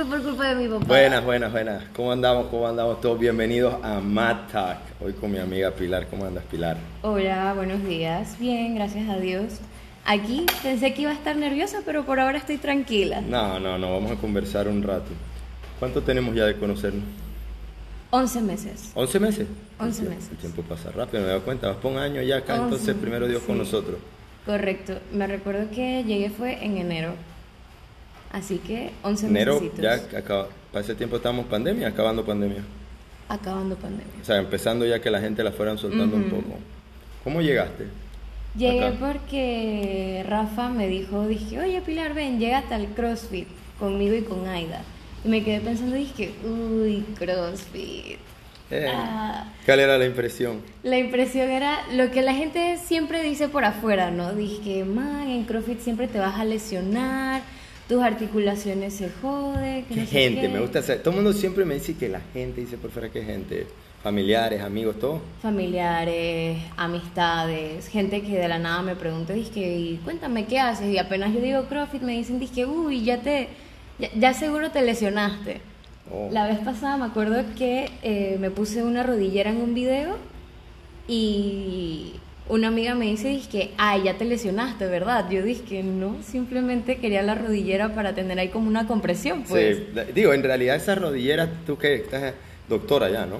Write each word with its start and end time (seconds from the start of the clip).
Fue 0.00 0.08
por 0.08 0.22
culpa 0.22 0.54
de 0.54 0.54
mi 0.54 0.66
papá. 0.72 0.86
Buenas, 0.86 1.22
buenas, 1.22 1.52
buenas. 1.52 1.84
¿Cómo 1.94 2.10
andamos? 2.10 2.46
¿Cómo 2.46 2.66
andamos 2.66 3.02
todos? 3.02 3.18
Bienvenidos 3.18 3.74
a 3.82 4.00
Mad 4.00 4.48
Talk. 4.50 4.78
Hoy 4.98 5.12
con 5.12 5.30
mi 5.30 5.36
amiga 5.36 5.72
Pilar. 5.72 6.06
¿Cómo 6.08 6.24
andas, 6.24 6.42
Pilar? 6.50 6.78
Hola, 7.02 7.52
buenos 7.54 7.84
días. 7.84 8.38
Bien, 8.38 8.74
gracias 8.76 9.10
a 9.10 9.18
Dios. 9.18 9.60
Aquí 10.06 10.46
pensé 10.62 10.94
que 10.94 11.02
iba 11.02 11.10
a 11.10 11.14
estar 11.14 11.36
nerviosa, 11.36 11.80
pero 11.84 12.06
por 12.06 12.18
ahora 12.18 12.38
estoy 12.38 12.56
tranquila. 12.56 13.20
No, 13.20 13.60
no, 13.60 13.76
no. 13.76 13.92
Vamos 13.92 14.12
a 14.12 14.14
conversar 14.16 14.68
un 14.68 14.82
rato. 14.82 15.10
¿Cuánto 15.78 16.00
tenemos 16.02 16.34
ya 16.34 16.46
de 16.46 16.56
conocernos? 16.56 17.04
11 18.08 18.40
meses. 18.40 18.92
¿11 18.94 19.20
meses? 19.20 19.48
11 19.78 20.00
El 20.02 20.06
tie- 20.08 20.14
meses. 20.14 20.30
El 20.30 20.36
tiempo 20.38 20.62
pasa 20.62 20.90
rápido, 20.92 21.24
me 21.24 21.28
doy 21.28 21.40
cuenta. 21.40 21.68
Vas 21.68 21.76
por 21.76 21.92
un 21.92 21.98
año 21.98 22.22
ya 22.22 22.38
acá, 22.38 22.54
11 22.54 22.64
entonces 22.64 22.96
primero 22.96 23.28
Dios 23.28 23.42
con 23.42 23.58
nosotros. 23.58 23.98
Correcto. 24.46 24.94
Me 25.12 25.26
recuerdo 25.26 25.68
que 25.70 26.02
llegué 26.04 26.30
fue 26.30 26.64
en 26.64 26.78
enero. 26.78 27.12
Así 28.32 28.58
que 28.58 28.90
11 29.02 29.26
Enero, 29.26 29.54
mesecitos. 29.60 29.80
ya 30.12 30.18
acaba, 30.18 30.48
para 30.72 30.84
ese 30.84 30.94
tiempo 30.94 31.16
estábamos 31.16 31.46
pandemia, 31.46 31.88
acabando 31.88 32.24
pandemia. 32.24 32.62
Acabando 33.28 33.76
pandemia. 33.76 34.06
O 34.20 34.24
sea, 34.24 34.38
empezando 34.38 34.86
ya 34.86 35.00
que 35.00 35.10
la 35.10 35.20
gente 35.20 35.42
la 35.42 35.52
fueran 35.52 35.78
soltando 35.78 36.16
un 36.16 36.26
Ujú. 36.26 36.36
poco. 36.36 36.58
¿Cómo 37.24 37.40
llegaste? 37.42 37.86
Llegué 38.56 38.84
Acá. 38.84 38.96
porque 38.98 40.24
Rafa 40.28 40.68
me 40.68 40.88
dijo, 40.88 41.26
dije, 41.26 41.60
oye 41.60 41.80
Pilar, 41.82 42.14
ven, 42.14 42.38
llega 42.40 42.58
hasta 42.58 42.76
el 42.76 42.86
CrossFit 42.88 43.46
conmigo 43.78 44.14
y 44.14 44.22
con 44.22 44.46
Aida. 44.48 44.82
Y 45.24 45.28
me 45.28 45.44
quedé 45.44 45.60
pensando, 45.60 45.94
dije, 45.96 46.32
uy, 46.44 47.04
CrossFit. 47.18 48.18
Eh, 48.72 48.86
Ah. 48.92 49.52
¿Cuál 49.66 49.80
era 49.80 49.98
la 49.98 50.06
impresión? 50.06 50.60
La 50.84 50.96
impresión 50.98 51.50
era 51.50 51.78
lo 51.92 52.10
que 52.12 52.22
la 52.22 52.34
gente 52.34 52.78
siempre 52.78 53.22
dice 53.22 53.48
por 53.48 53.64
afuera, 53.64 54.10
¿no? 54.12 54.32
Dije, 54.32 54.84
man, 54.84 55.28
en 55.28 55.44
CrossFit 55.44 55.80
siempre 55.80 56.06
te 56.08 56.18
vas 56.20 56.38
a 56.38 56.44
lesionar, 56.44 57.42
tus 57.90 58.00
articulaciones 58.00 58.94
se 58.94 59.10
joden. 59.20 59.84
que 59.84 59.94
¿Qué 59.94 60.00
no 60.00 60.06
sé 60.06 60.12
gente? 60.12 60.40
qué". 60.42 60.48
Me 60.48 60.60
gusta 60.60 60.80
saber. 60.80 61.02
Todo 61.02 61.10
el 61.10 61.22
mundo 61.22 61.32
siempre 61.32 61.64
me 61.64 61.74
dice 61.74 61.96
que 61.96 62.08
la 62.08 62.20
gente 62.32 62.60
dice 62.60 62.78
por 62.78 62.92
fuera 62.92 63.10
que 63.10 63.22
gente. 63.22 63.66
Familiares, 64.00 64.62
amigos, 64.62 64.98
todo. 64.98 65.20
Familiares, 65.42 66.56
amistades, 66.76 67.88
gente 67.88 68.22
que 68.22 68.38
de 68.38 68.48
la 68.48 68.58
nada 68.58 68.80
me 68.80 68.96
pregunta, 68.96 69.34
dije, 69.34 69.60
y 69.60 70.00
cuéntame 70.04 70.46
qué 70.46 70.58
haces. 70.58 70.88
Y 70.88 70.96
apenas 70.96 71.34
yo 71.34 71.40
digo 71.40 71.64
CrossFit, 71.64 72.00
me 72.00 72.12
dicen, 72.12 72.38
dije, 72.38 72.64
uy, 72.64 73.04
ya 73.04 73.20
te, 73.20 73.48
ya, 73.98 74.08
ya 74.16 74.32
seguro 74.32 74.70
te 74.70 74.80
lesionaste. 74.80 75.60
Oh. 76.10 76.28
La 76.32 76.46
vez 76.46 76.60
pasada 76.60 76.96
me 76.96 77.04
acuerdo 77.06 77.44
que 77.58 77.90
eh, 78.02 78.38
me 78.40 78.50
puse 78.50 78.82
una 78.84 79.02
rodillera 79.02 79.50
en 79.50 79.58
un 79.58 79.74
video 79.74 80.16
y 81.08 82.14
una 82.50 82.68
amiga 82.68 82.94
me 82.94 83.06
dice, 83.06 83.28
dije, 83.28 83.70
ay, 83.78 84.02
ya 84.04 84.18
te 84.18 84.24
lesionaste, 84.24 84.86
¿verdad? 84.86 85.30
Yo 85.30 85.42
dije, 85.42 85.82
no, 85.82 86.16
simplemente 86.22 86.98
quería 86.98 87.22
la 87.22 87.36
rodillera 87.36 87.94
para 87.94 88.14
tener 88.14 88.38
ahí 88.38 88.48
como 88.48 88.68
una 88.68 88.86
compresión, 88.86 89.44
pues. 89.48 89.76
Sí, 89.76 90.00
digo, 90.14 90.34
en 90.34 90.42
realidad 90.42 90.76
esas 90.76 90.98
rodilleras, 90.98 91.48
tú 91.64 91.78
que 91.78 91.94
estás 91.94 92.34
doctora 92.68 93.08
ya, 93.08 93.24
¿no? 93.24 93.38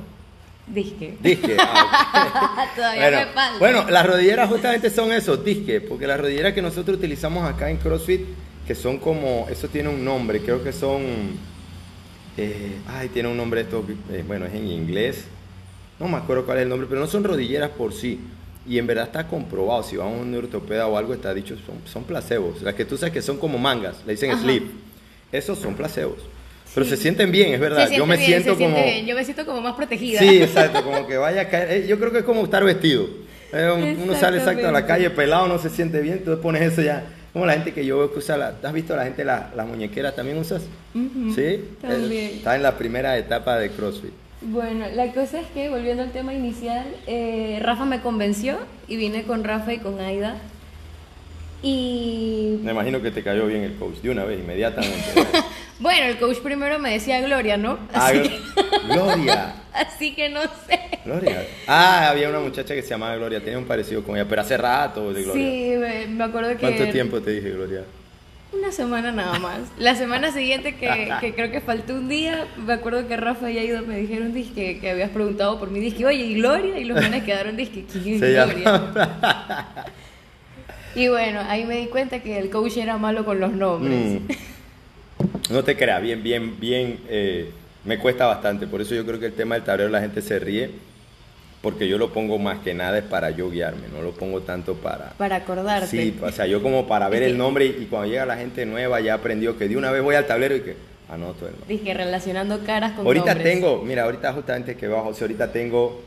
Dije. 0.69 1.17
Disque. 1.21 1.57
ah. 1.59 2.69
Todavía 2.77 3.03
bueno, 3.03 3.19
me 3.19 3.27
falta. 3.33 3.59
bueno, 3.59 3.91
las 3.91 4.07
rodilleras 4.07 4.49
justamente 4.49 4.91
son 4.91 5.13
eso, 5.13 5.37
disque, 5.37 5.81
porque 5.81 6.07
las 6.07 6.21
rodilleras 6.21 6.53
que 6.53 6.63
nosotros 6.63 6.97
utilizamos 6.97 7.49
acá 7.49 7.69
en 7.69 7.79
CrossFit, 7.79 8.23
que 8.67 8.77
son 8.77 8.99
como, 8.99 9.49
eso 9.51 9.69
tiene 9.69 9.89
un 9.89 10.05
nombre, 10.05 10.41
creo 10.41 10.63
que 10.63 10.73
son, 10.73 11.03
eh, 12.37 12.77
ay, 12.87 13.09
tiene 13.09 13.29
un 13.29 13.37
nombre 13.37 13.63
esto, 13.63 13.85
eh, 14.13 14.23
bueno, 14.25 14.47
es 14.47 14.55
en 14.55 14.69
inglés, 14.69 15.25
no 15.99 16.07
me 16.07 16.17
acuerdo 16.17 16.47
cuál 16.47 16.59
es 16.59 16.63
el 16.63 16.69
nombre, 16.69 16.87
pero 16.89 17.01
no 17.01 17.09
son 17.09 17.25
rodilleras 17.25 17.71
por 17.71 17.93
sí. 17.93 18.21
Y 18.69 18.79
en 18.79 18.87
verdad 18.87 19.07
está 19.07 19.27
comprobado, 19.27 19.83
si 19.83 19.97
vamos 19.97 20.19
a 20.19 20.23
un 20.23 20.35
ortopeda 20.35 20.87
o 20.87 20.97
algo, 20.97 21.15
está 21.15 21.33
dicho, 21.33 21.57
son, 21.67 21.77
son 21.87 22.05
placebos. 22.05 22.61
Las 22.63 22.75
que 22.75 22.85
tú 22.85 22.97
sabes 22.97 23.13
que 23.13 23.23
son 23.23 23.39
como 23.39 23.59
mangas, 23.59 23.97
le 24.07 24.13
dicen 24.13 24.31
Ajá. 24.31 24.43
sleep. 24.43 24.65
Esos 25.33 25.59
son 25.59 25.75
placebos. 25.75 26.19
Pero 26.75 26.87
se 26.87 26.97
sienten 26.97 27.33
bien, 27.33 27.53
es 27.55 27.59
verdad. 27.61 27.91
Yo 27.91 28.07
me 28.07 28.17
bien, 28.17 28.43
siento 28.43 28.57
como... 28.57 28.77
bien. 28.77 29.07
Yo 29.07 29.15
me 29.17 29.25
siento 29.25 29.45
como 29.45 29.61
más 29.61 29.75
protegida. 29.75 30.21
Sí, 30.21 30.43
exacto, 30.43 30.85
como 30.85 31.07
que 31.07 31.17
vaya 31.17 31.43
a 31.43 31.49
caer. 31.49 31.71
eh, 31.83 31.87
Yo 31.89 31.99
creo 31.99 32.13
que 32.13 32.19
es 32.19 32.25
como 32.25 32.45
estar 32.45 32.63
vestido. 32.63 33.09
Eh, 33.53 33.69
un- 33.75 34.03
Uno 34.03 34.15
sale 34.15 34.39
exacto 34.39 34.69
a 34.69 34.73
la 34.73 34.87
calle 34.87 35.11
pelado, 35.11 35.49
no 35.49 35.59
se 35.59 35.69
siente 35.71 36.01
bien, 36.01 36.23
tú 36.25 36.39
pones 36.41 36.63
eso 36.63 36.83
ya. 36.83 37.05
Como 37.33 37.47
la 37.47 37.55
gente 37.55 37.73
que 37.73 37.85
yo 37.85 37.99
veo 37.99 38.13
que 38.13 38.19
usa, 38.21 38.37
la, 38.37 38.55
¿has 38.63 38.73
visto 38.73 38.95
la 38.95 39.05
gente 39.05 39.25
la- 39.25 39.51
las 39.57 39.67
muñequeras 39.67 40.15
también 40.15 40.39
usas? 40.39 40.63
Sí, 40.93 41.65
también. 41.81 42.13
Eh, 42.13 42.35
está 42.37 42.55
en 42.57 42.63
la 42.63 42.77
primera 42.77 43.17
etapa 43.19 43.59
de 43.59 43.71
CrossFit. 43.71 44.13
Bueno, 44.43 44.87
la 44.95 45.13
cosa 45.13 45.41
es 45.41 45.47
que, 45.49 45.69
volviendo 45.69 46.03
al 46.03 46.13
tema 46.13 46.33
inicial, 46.33 46.87
eh, 47.07 47.59
Rafa 47.63 47.85
me 47.85 48.01
convenció 48.01 48.59
y 48.89 48.97
vine 48.97 49.25
con 49.25 49.45
Rafa 49.45 49.75
y 49.75 49.79
con 49.79 50.01
Aida. 50.01 50.37
Y 51.63 52.59
Me 52.63 52.73
imagino 52.73 53.03
que 53.03 53.11
te 53.11 53.23
cayó 53.23 53.47
bien 53.47 53.63
el 53.63 53.75
coach, 53.75 53.97
de 53.97 54.09
una 54.09 54.25
vez, 54.25 54.41
inmediatamente. 54.41 54.99
bueno, 55.79 56.07
el 56.07 56.19
coach 56.19 56.39
primero 56.39 56.79
me 56.79 56.93
decía 56.93 57.21
Gloria, 57.21 57.59
¿no? 57.59 57.79
Ah, 57.93 58.07
Así, 58.07 58.23
que, 58.23 58.41
Gloria, 58.89 59.55
así 59.75 60.15
que 60.15 60.31
no 60.31 60.41
sé. 60.41 60.81
Gloria. 61.05 61.47
Ah, 61.67 62.09
había 62.09 62.31
una 62.31 62.41
muchacha 62.41 62.75
que 62.75 62.83
se 62.83 62.89
llamaba 62.89 63.15
Gloria, 63.17 63.41
tenía 63.41 63.59
un 63.59 63.67
parecido 63.67 64.03
con 64.03 64.17
ella, 64.17 64.27
pero 64.27 64.41
hace 64.41 64.57
rato 64.57 65.13
de 65.13 65.23
Gloria. 65.23 65.45
Sí, 65.45 65.75
me, 65.77 66.07
me 66.07 66.25
acuerdo 66.25 66.51
que... 66.53 66.57
¿Cuánto 66.57 66.89
tiempo 66.89 67.21
te 67.21 67.33
dije, 67.33 67.51
Gloria? 67.51 67.85
Una 68.53 68.73
semana 68.73 69.13
nada 69.13 69.39
más. 69.39 69.61
La 69.79 69.95
semana 69.95 70.33
siguiente, 70.33 70.75
que, 70.75 71.13
que 71.21 71.35
creo 71.35 71.51
que 71.51 71.61
faltó 71.61 71.95
un 71.95 72.09
día, 72.09 72.47
me 72.57 72.73
acuerdo 72.73 73.07
que 73.07 73.17
Rafa 73.17 73.51
y 73.51 73.59
Aida 73.59 73.81
me 73.83 73.97
dijeron 73.97 74.33
dizque, 74.35 74.79
que 74.81 74.91
habías 74.91 75.11
preguntado 75.11 75.59
por 75.59 75.71
mí. 75.71 75.79
Dije, 75.79 76.05
oye, 76.05 76.25
¿y 76.25 76.35
Gloria? 76.35 76.79
Y 76.79 76.85
los 76.85 77.01
manes 77.01 77.23
quedaron, 77.23 77.57
dije, 77.57 77.85
¿quién 77.91 78.15
es 78.17 78.21
Gloria? 78.21 79.05
Y 80.97 81.09
bueno, 81.09 81.41
ahí 81.49 81.65
me 81.65 81.77
di 81.77 81.87
cuenta 81.87 82.19
que 82.19 82.39
el 82.39 82.51
coach 82.51 82.77
era 82.77 82.97
malo 82.99 83.25
con 83.25 83.39
los 83.39 83.53
nombres. 83.53 84.21
Mm. 84.21 85.53
No 85.53 85.63
te 85.63 85.77
creas, 85.77 86.03
bien, 86.03 86.23
bien, 86.23 86.59
bien. 86.59 86.99
eh, 87.09 87.51
me 87.85 87.99
cuesta 87.99 88.27
bastante. 88.27 88.67
Por 88.67 88.81
eso 88.81 88.95
yo 88.95 89.07
creo 89.07 89.21
que 89.21 89.27
el 89.27 89.33
tema 89.33 89.55
del 89.55 89.65
tablero 89.65 89.89
la 89.89 90.01
gente 90.01 90.21
se 90.21 90.39
ríe. 90.39 90.71
Porque 91.63 91.87
yo 91.87 91.99
lo 91.99 92.11
pongo 92.13 92.39
más 92.39 92.61
que 92.61 92.73
nada 92.73 92.99
es 92.99 93.05
para 93.05 93.31
yo 93.31 93.51
guiarme. 93.51 93.89
No 93.93 94.01
lo 94.01 94.13
pongo 94.13 94.41
tanto 94.41 94.75
para. 94.77 95.11
Para 95.19 95.37
acordarte. 95.37 95.89
Sí, 95.89 96.19
o 96.23 96.33
sea, 96.33 96.47
yo 96.47 96.63
como 96.63 96.87
para 96.87 97.09
ver 97.11 97.23
el 97.23 97.37
nombre 97.37 97.67
y, 97.67 97.83
y 97.83 97.87
cuando 97.91 98.09
llega 98.09 98.25
la 98.25 98.37
gente 98.37 98.65
nueva 98.65 99.01
ya 99.01 99.15
aprendió 99.15 99.59
que 99.59 99.69
de 99.69 99.77
una 99.77 99.91
vez 99.91 100.03
voy 100.03 100.15
al 100.15 100.27
tablero 100.27 100.57
y 100.57 100.63
que 100.63 100.77
anoto 101.11 101.47
el 101.47 101.53
nombre. 101.53 101.69
Dije, 101.77 101.93
relacionando 101.93 102.61
caras 102.65 102.93
con 102.93 103.05
Ahorita 103.07 103.35
nombres. 103.35 103.53
tengo, 103.53 103.83
mira, 103.83 104.05
ahorita 104.05 104.33
justamente 104.33 104.75
que 104.77 104.89
va 104.89 105.03
José, 105.03 105.25
ahorita 105.25 105.53
tengo 105.53 106.01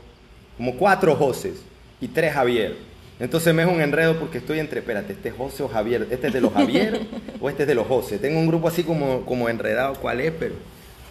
como 0.56 0.74
cuatro 0.76 1.14
Joses 1.14 1.62
y 2.00 2.08
tres 2.08 2.32
Javier. 2.32 2.74
Entonces 3.20 3.54
me 3.54 3.62
es 3.62 3.68
un 3.68 3.80
enredo 3.80 4.18
porque 4.18 4.38
estoy 4.38 4.58
entre, 4.58 4.80
espérate, 4.80 5.12
este 5.12 5.28
es 5.28 5.36
José 5.36 5.62
o 5.62 5.68
Javier, 5.68 6.08
este 6.10 6.26
es 6.26 6.32
de 6.32 6.40
los 6.40 6.52
Javier 6.52 7.00
o 7.40 7.48
este 7.48 7.62
es 7.62 7.68
de 7.68 7.76
los 7.76 7.86
José. 7.86 8.18
Tengo 8.18 8.40
un 8.40 8.48
grupo 8.48 8.66
así 8.66 8.82
como, 8.82 9.24
como 9.24 9.48
enredado, 9.48 9.94
¿cuál 9.94 10.20
es? 10.20 10.32
Pero, 10.36 10.54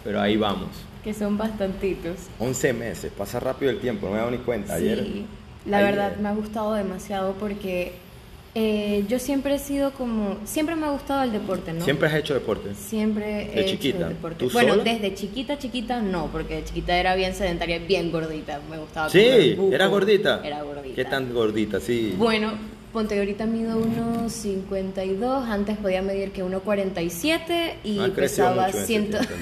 pero 0.04 0.20
ahí 0.22 0.38
vamos. 0.38 0.70
Que 1.04 1.14
son 1.14 1.38
bastantitos. 1.38 2.16
11 2.40 2.74
meses, 2.74 3.12
pasa 3.18 3.40
rápido 3.40 3.72
el 3.72 3.80
tiempo, 3.80 4.06
no 4.08 4.14
me 4.14 4.18
he 4.18 4.20
dado 4.22 4.32
ni 4.32 4.38
cuenta. 4.38 4.76
Ayer, 4.76 5.00
Sí, 5.04 5.26
la 5.66 5.78
ayer. 5.80 5.92
verdad 5.92 6.18
me 6.18 6.30
ha 6.30 6.34
gustado 6.34 6.74
demasiado 6.74 7.34
porque 7.34 7.94
eh, 8.56 9.04
yo 9.10 9.18
siempre 9.20 9.56
he 9.56 9.60
sido 9.60 9.92
como... 9.94 10.38
Siempre 10.46 10.76
me 10.76 10.86
ha 10.86 10.92
gustado 10.92 11.24
el 11.24 11.32
deporte, 11.32 11.74
¿no? 11.74 11.84
¿Siempre 11.84 12.08
has 12.08 12.14
hecho 12.14 12.34
deporte? 12.36 12.76
Siempre 12.76 13.52
he 13.52 13.56
¿De 13.56 13.62
hecho 13.62 13.72
chiquita? 13.72 14.08
deporte. 14.10 14.46
¿Tú 14.46 14.52
bueno, 14.54 14.74
sola? 14.74 14.84
desde 14.84 15.16
chiquita, 15.16 15.58
chiquita 15.58 16.02
no, 16.02 16.28
porque 16.32 16.58
de 16.58 16.64
chiquita 16.64 16.96
era 16.96 17.16
bien 17.16 17.34
sedentaria, 17.34 17.80
bien 17.80 18.12
gordita. 18.12 18.62
Me 18.70 18.78
gustaba 18.78 19.10
Sí, 19.10 19.24
comer 19.26 19.56
buco. 19.58 19.74
¿era 19.76 19.88
gordita? 19.88 20.42
Era 20.44 20.62
gordita. 20.62 20.96
¿Qué 20.96 21.06
tan 21.06 21.34
gordita? 21.34 21.80
Sí. 21.80 22.14
Bueno, 22.18 22.52
ponte 22.94 23.18
ahorita 23.18 23.46
mido 23.48 23.78
1.52, 23.84 25.48
antes 25.50 25.78
podía 25.78 26.02
medir 26.04 26.32
que 26.32 26.44
1.47 26.46 27.74
y 27.84 28.00
Ah, 28.00 28.10
pesaba 28.16 28.68
mucho 28.68 28.78
en 28.78 28.84
ese 28.84 28.86
100... 28.86 29.10
tiempo, 29.10 29.34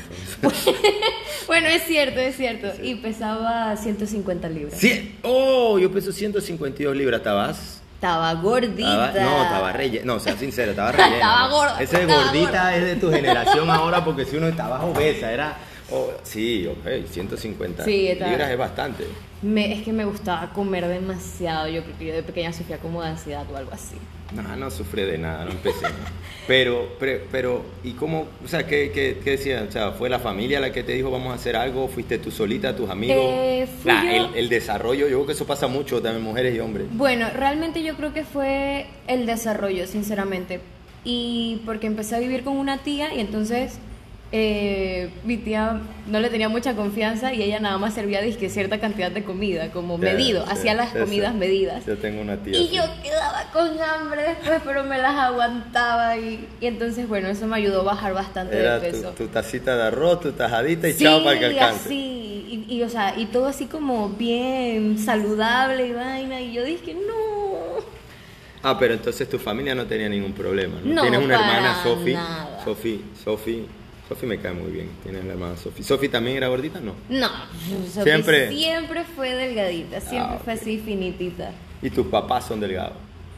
entonces. 0.41 0.75
bueno, 1.47 1.67
es 1.67 1.84
cierto, 1.84 2.19
es 2.22 2.38
cierto. 2.38 2.67
Y 2.81 2.95
pesaba 2.95 3.75
150 3.75 4.50
libras. 4.50 4.79
Sí. 4.79 5.17
Oh, 5.23 5.78
yo 5.78 5.91
peso 5.91 6.11
152 6.11 6.95
libras, 6.95 7.19
¿estabas? 7.19 7.81
Estaba 7.95 8.34
gordita. 8.35 9.11
No, 9.13 9.44
estaba 9.44 9.72
rellena. 9.73 10.06
No, 10.06 10.19
sea 10.19 10.35
sincero, 10.38 10.72
estaba 10.72 10.91
rellena. 10.94 11.16
Estaba 11.17 11.47
gorda, 11.50 11.81
Ese 11.81 12.06
gordita 12.06 12.75
es 12.75 12.84
de 12.85 12.95
tu 12.95 13.11
generación 13.11 13.69
ahora 13.69 14.03
porque 14.03 14.25
si 14.25 14.38
uno 14.38 14.47
estaba 14.47 14.84
obesa, 14.85 15.31
era. 15.31 15.57
Oh, 15.91 16.11
sí, 16.23 16.67
ok, 16.67 17.05
150 17.09 17.85
Sí, 17.85 18.08
estaba- 18.08 18.32
libras 18.32 18.52
es 18.52 18.58
bastante. 18.58 19.03
Me- 19.41 19.73
es 19.73 19.84
que 19.84 19.91
me 19.93 20.05
gustaba 20.05 20.52
comer 20.53 20.88
demasiado. 20.88 21.67
Yo 21.67 21.84
creo 21.84 21.97
que 21.97 22.05
yo 22.05 22.14
de 22.14 22.23
pequeña 22.23 22.53
sufría 22.53 22.78
como 22.78 23.02
de 23.02 23.09
ansiedad 23.09 23.46
o 23.52 23.58
algo 23.58 23.72
así. 23.73 23.96
No, 24.35 24.55
no 24.55 24.72
sufrí 24.72 25.02
de 25.03 25.17
nada, 25.17 25.46
no 25.46 25.52
empecé. 25.52 25.85
Pero, 26.47 26.90
pero, 26.99 27.20
pero, 27.32 27.61
¿y 27.84 27.91
cómo? 27.91 28.26
O 28.43 28.47
sea, 28.47 28.66
¿qué, 28.66 28.91
qué, 28.91 29.20
qué 29.23 29.32
decían? 29.32 29.67
O 29.67 29.72
sea, 29.72 29.91
¿fue 29.91 30.09
la 30.09 30.17
familia 30.20 30.59
la 30.59 30.72
que 30.73 30.82
te 30.84 30.91
dijo 30.93 31.11
vamos 31.11 31.32
a 31.32 31.35
hacer 31.35 31.55
algo? 31.55 31.88
¿Fuiste 31.88 32.17
tú 32.17 32.32
solita, 32.32 32.76
tus 32.76 32.90
amigos? 32.90 33.16
Eh, 33.20 33.67
La- 33.85 34.14
el, 34.16 34.35
el 34.35 34.49
desarrollo, 34.49 35.08
yo 35.08 35.17
creo 35.17 35.26
que 35.28 35.32
eso 35.34 35.46
pasa 35.46 35.67
mucho 35.67 36.02
también, 36.02 36.23
mujeres 36.23 36.55
y 36.55 36.59
hombres. 36.59 36.88
Bueno, 36.91 37.28
realmente 37.34 37.84
yo 37.84 37.96
creo 37.96 38.11
que 38.11 38.26
fue 38.26 38.88
el 39.08 39.28
desarrollo, 39.28 39.85
sinceramente. 39.85 40.59
Y 41.05 41.61
porque 41.66 41.85
empecé 41.88 42.16
a 42.16 42.20
vivir 42.20 42.43
con 42.43 42.58
una 42.58 42.79
tía 42.79 43.14
y 43.14 43.20
entonces 43.20 43.78
eh, 44.33 45.09
mi 45.25 45.35
tía 45.37 45.81
no 46.07 46.19
le 46.22 46.29
tenía 46.29 46.47
mucha 46.47 46.73
confianza 46.75 47.33
y 47.33 47.41
ella 47.43 47.59
nada 47.59 47.78
más 47.78 47.93
servía 47.93 48.22
disque 48.22 48.49
cierta 48.49 48.79
cantidad 48.79 49.11
de 49.11 49.23
comida, 49.23 49.72
como 49.72 49.97
medido, 49.97 50.45
sí, 50.45 50.51
hacía 50.53 50.73
las 50.73 50.91
sí, 50.93 50.99
comidas 50.99 51.33
sí. 51.33 51.37
medidas. 51.39 51.85
Yo 51.85 51.97
tengo 51.97 52.22
una 52.22 52.37
tía. 52.37 52.57
Y 52.57 52.66
así. 52.67 52.75
yo 52.78 52.83
quedaba 53.03 53.43
con 53.51 53.69
hambre 53.81 54.22
después, 54.23 54.61
pero 54.63 54.83
me 54.85 54.97
las 54.97 55.16
aguantaba 55.16 56.17
y, 56.17 56.47
y 56.61 56.66
entonces, 56.67 57.07
bueno, 57.09 57.28
eso 57.28 57.45
me 57.45 57.57
ayudó 57.57 57.81
a 57.81 57.83
bajar 57.83 58.13
bastante 58.13 58.57
Era 58.57 58.79
de 58.79 58.91
peso. 58.91 59.09
tu 59.11 59.28
tacita 59.28 59.75
de 59.75 59.83
arroz, 59.83 60.22
tu 60.22 60.31
tajadita 60.31 60.87
y 60.87 60.93
sí, 60.93 61.03
chao 61.03 61.23
para 61.23 61.37
que 61.37 61.45
alcance. 61.47 61.85
así, 61.87 62.66
y, 62.69 62.75
y, 62.78 62.83
o 62.83 62.89
sea, 62.89 63.13
y 63.17 63.25
todo 63.25 63.47
así 63.47 63.66
como 63.66 64.09
bien 64.09 64.97
saludable 64.97 65.87
y 65.87 65.91
vaina, 65.93 66.39
y 66.41 66.53
yo 66.53 66.63
dije, 66.63 66.93
no, 66.93 67.81
Ah, 68.63 68.78
pero 68.79 68.93
entonces 68.93 69.28
tu 69.28 69.39
familia 69.39 69.73
no 69.73 69.85
tenía 69.87 70.07
ningún 70.07 70.33
problema, 70.33 70.75
¿no? 70.83 70.93
No, 70.93 71.01
Tienes 71.01 71.19
una 71.19 71.35
para 71.35 71.57
hermana, 71.57 71.83
Sofi. 71.83 72.16
Sofi, 72.63 73.01
Sofi. 73.23 73.66
Sofi 74.11 74.25
me 74.25 74.37
cae 74.40 74.52
muy 74.52 74.72
bien. 74.73 74.90
Tienes 75.03 75.23
la 75.23 75.31
hermana 75.31 75.55
Sofi. 75.55 75.84
¿Sofi 75.84 76.09
también 76.09 76.35
era 76.35 76.49
gordita? 76.49 76.81
No. 76.81 76.96
no, 77.08 77.29
Sofi 77.93 78.03
Siempre- 78.03 78.49
siempre 78.49 79.05
fue 79.16 79.34
delgadita, 79.35 80.02
siempre 80.02 80.35
Ah, 80.35 80.41
fue 80.43 80.53
ok. 80.55 80.59
así 80.59 80.79
finitita. 80.79 81.52
¿Y 81.81 81.90
tus 81.91 82.08
papás 82.08 82.46
son 82.46 82.59
delgados? 82.59 82.91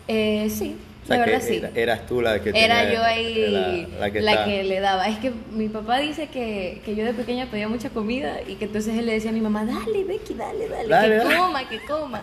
Eh, 0.08 0.48
sí, 0.50 0.76
O 1.04 1.08
sea, 1.08 1.18
la 1.18 1.26
que 1.26 1.32
verdad 1.32 1.48
sí. 1.48 1.56
era- 1.58 1.70
eras 1.76 2.08
tú 2.08 2.22
la 2.22 2.42
que 2.42 2.50
Era 2.50 2.80
tenía- 2.86 2.94
yo 2.96 3.04
ahí 3.04 3.88
la, 3.92 4.00
la 4.00 4.12
que, 4.12 4.22
la 4.22 4.46
que 4.46 4.64
le 4.64 4.80
daba. 4.80 5.08
Es 5.10 5.20
que 5.20 5.32
mi 5.52 5.70
papá 5.70 6.00
dice 6.00 6.28
que, 6.30 6.82
que 6.84 6.96
yo 6.96 7.06
de 7.06 7.14
pequeña 7.14 7.46
pedía 7.52 7.68
mucha 7.68 7.92
comida 7.92 8.40
y 8.48 8.56
que 8.56 8.66
entonces 8.66 8.98
él 8.98 9.06
le 9.06 9.14
decía 9.14 9.30
a 9.30 9.34
mi 9.34 9.42
mamá, 9.42 9.66
dale, 9.66 10.04
Becky, 10.06 10.34
dale, 10.34 10.68
dale, 10.70 10.90
Dale, 10.90 11.08
que 11.20 11.24
dale". 11.24 11.38
coma, 11.38 11.70
que 11.70 11.80
coma. 11.86 12.22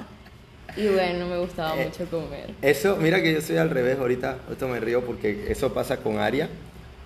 Y 0.76 0.88
bueno, 0.88 1.26
me 1.28 1.38
gustaba 1.38 1.80
Eh, 1.80 1.84
mucho 1.86 2.04
comer. 2.10 2.50
Eso, 2.62 2.96
mira 2.96 3.22
que 3.22 3.32
yo 3.32 3.40
soy 3.40 3.58
al 3.58 3.70
revés 3.70 3.96
ahorita, 3.96 4.38
esto 4.50 4.66
me 4.66 4.80
río 4.80 5.04
porque 5.04 5.46
eso 5.52 5.72
pasa 5.72 5.98
con 5.98 6.18
Aria 6.18 6.48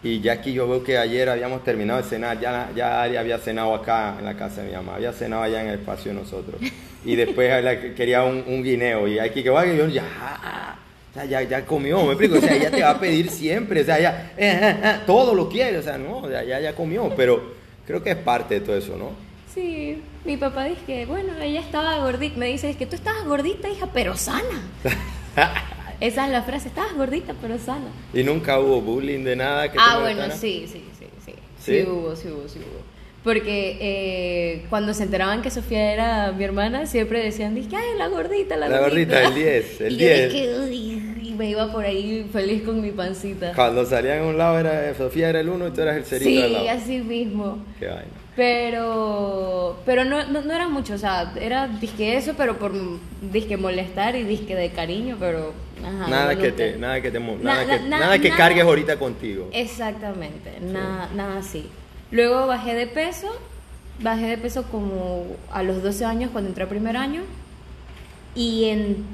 y 0.05 0.21
ya 0.21 0.35
aquí 0.35 0.53
yo 0.53 0.69
veo 0.69 0.85
que 0.85 0.99
ayer 0.99 1.29
habíamos 1.31 1.65
terminado 1.65 2.01
de 2.03 2.09
cenar, 2.09 2.39
ya, 2.39 2.71
ya 2.77 3.03
Aria 3.03 3.21
había 3.21 3.39
cenado 3.39 3.75
acá 3.75 4.17
en 4.19 4.27
la 4.27 4.37
casa 4.37 4.61
de 4.61 4.69
mi 4.69 4.77
mamá, 4.77 4.97
había 4.97 5.13
cenado 5.13 5.43
allá 5.43 5.63
en 5.63 5.69
el 5.69 5.81
espacio 5.81 6.13
de 6.13 6.21
nosotros 6.21 6.61
y 7.05 7.17
después 7.17 7.65
la 7.65 7.81
quería 7.95 8.23
un, 8.23 8.45
un 8.47 8.63
guineo 8.63 9.09
y 9.09 9.19
aquí 9.19 9.43
que 9.43 9.49
va 9.49 9.67
y 9.67 9.79
yo 9.79 9.89
ya, 9.89 10.05
ya, 11.17 11.25
ya, 11.25 11.43
ya 11.43 11.65
comió, 11.65 12.05
me 12.05 12.13
explico, 12.13 12.37
o 12.37 12.41
sea, 12.41 12.55
ella 12.55 12.71
te 12.71 12.83
va 12.83 12.91
a 12.91 13.01
pedir 13.01 13.31
siempre, 13.31 13.81
o 13.81 13.85
sea, 13.85 13.99
ya, 13.99 14.33
eh, 14.37 14.59
eh, 14.63 14.77
eh, 14.85 14.97
todo 15.07 15.35
lo 15.35 15.49
quiere, 15.49 15.79
o 15.79 15.83
sea, 15.83 15.97
no, 15.97 16.31
ya, 16.31 16.45
ya, 16.45 16.61
ya 16.61 16.75
comió, 16.75 17.11
pero 17.17 17.55
creo 17.87 18.03
que 18.03 18.11
es 18.11 18.17
parte 18.17 18.55
de 18.55 18.61
todo 18.61 18.77
eso, 18.77 18.97
¿no? 18.99 19.25
Sí, 19.55 20.03
mi 20.25 20.37
papá 20.37 20.65
dice 20.65 20.81
que, 20.85 21.07
bueno, 21.07 21.33
ella 21.41 21.61
estaba 21.61 21.97
gordita. 21.99 22.37
Me 22.39 22.47
dice, 22.47 22.71
es 22.71 22.77
que 22.77 22.87
tú 22.87 22.97
estabas 22.97 23.25
gordita, 23.25 23.69
hija, 23.69 23.89
pero 23.95 24.17
sana. 24.17 24.63
Esa 26.01 26.27
es 26.27 26.33
la 26.33 26.43
frase, 26.43 26.69
estabas 26.69 26.95
gordita, 26.95 27.35
pero 27.41 27.59
sana. 27.59 27.87
y 28.13 28.23
nunca 28.23 28.59
hubo 28.61 28.81
bullying 28.81 29.25
de 29.25 29.37
nada 29.37 29.71
que 29.71 29.79
Ah, 29.81 29.99
bueno, 30.01 30.23
sí, 30.31 30.67
sí, 30.67 30.85
sí, 30.99 31.07
sí. 31.25 31.33
¿Sí? 31.61 31.81
Sí, 31.81 31.87
hubo, 31.89 32.15
sí 32.17 32.29
hubo, 32.29 32.49
sí 32.49 32.59
hubo. 32.59 32.83
Porque 33.23 33.79
eh, 33.81 34.67
cuando 34.69 34.93
se 34.93 35.03
enteraban 35.05 35.41
que 35.41 35.51
Sofía 35.51 35.93
era 35.95 36.33
mi 36.33 36.45
hermana, 36.45 36.85
siempre 36.87 37.23
decían, 37.25 37.55
dije, 37.55 37.75
ay, 37.75 37.97
la 37.97 38.09
gordita, 38.09 38.55
la, 38.57 38.69
La 38.69 38.81
gordita, 38.81 39.23
el 39.25 39.35
10, 39.35 39.81
el 39.81 39.93
y 39.95 39.97
10. 39.97 40.21
yo 40.21 40.29
dije, 40.29 40.59
"Uy", 40.61 41.29
y 41.29 41.35
me 41.35 41.49
iba 41.49 41.73
por 41.73 41.85
ahí 41.87 42.29
feliz 42.31 42.63
con 42.65 42.83
mi 42.83 42.91
pancita. 42.91 43.53
Cuando 43.55 43.87
salían 43.87 44.19
a 44.19 44.27
un 44.27 44.37
lado 44.37 44.59
era 44.59 44.95
Sofía 44.95 45.31
era 45.31 45.41
el 45.41 45.49
uno 45.49 45.69
y 45.69 45.71
tú 45.71 45.81
eras 45.81 45.97
el 45.97 46.05
cerito 46.05 46.29
Sí, 46.31 46.43
al 46.43 46.53
lado. 46.53 46.69
así 46.71 46.99
mismo. 46.99 47.65
Qué 47.81 47.87
vaina. 47.87 48.03
Pero, 48.37 49.79
pero 49.87 50.05
no, 50.05 50.27
no, 50.27 50.43
no 50.43 50.53
era 50.55 50.69
mucho, 50.69 50.95
o 50.95 50.99
sea, 50.99 51.33
era 51.41 51.69
disque 51.69 52.17
eso, 52.17 52.35
pero 52.37 52.59
por 52.59 52.73
disque 53.33 53.57
molestar 53.57 54.17
y 54.17 54.25
disque 54.25 54.55
de 54.57 54.71
cariño, 54.71 55.17
pero 55.21 55.53
ajá, 55.81 56.09
nada, 56.11 56.35
no, 56.35 56.41
que 56.41 56.53
te, 56.53 56.77
nada 56.77 57.01
que 57.01 57.11
te 57.11 57.21
nada, 57.21 57.65
na- 57.65 57.67
que, 57.67 57.83
na- 57.89 57.99
nada 57.99 58.19
que 58.19 58.29
nada- 58.29 58.37
cargues 58.39 58.65
ahorita 58.65 58.99
contigo. 58.99 59.49
Exactamente, 59.53 60.59
nada, 60.61 61.09
nada 61.15 61.39
así. 61.39 61.67
Luego 62.11 62.47
bajé 62.47 62.75
de 62.75 62.87
peso, 62.87 63.29
bajé 64.01 64.27
de 64.27 64.39
peso 64.39 64.65
como 64.65 65.27
a 65.53 65.63
los 65.63 65.83
12 65.83 66.05
años 66.05 66.31
cuando 66.33 66.49
entré 66.51 66.65
a 66.65 66.69
primer 66.69 66.97
año 66.97 67.23
y 68.35 68.65
en 68.65 69.05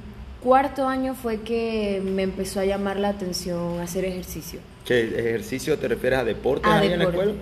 cuarto 0.43 0.89
año 0.89 1.15
fue 1.15 1.43
que 1.43 2.01
me 2.05 2.23
empezó 2.23 2.61
a 2.61 2.65
llamar 2.65 2.99
la 2.99 3.11
atención 3.11 3.81
hacer 3.81 4.05
ejercicio. 4.07 4.61
¿Qué 4.87 5.01
ejercicio 5.03 5.79
te 5.79 5.89
refieres 5.89 6.19
a 6.21 6.25
deportes 6.25 6.71
A 6.71 6.79
ahí 6.79 6.91
en 6.93 6.99
la 6.99 7.05
escuela? 7.05 7.33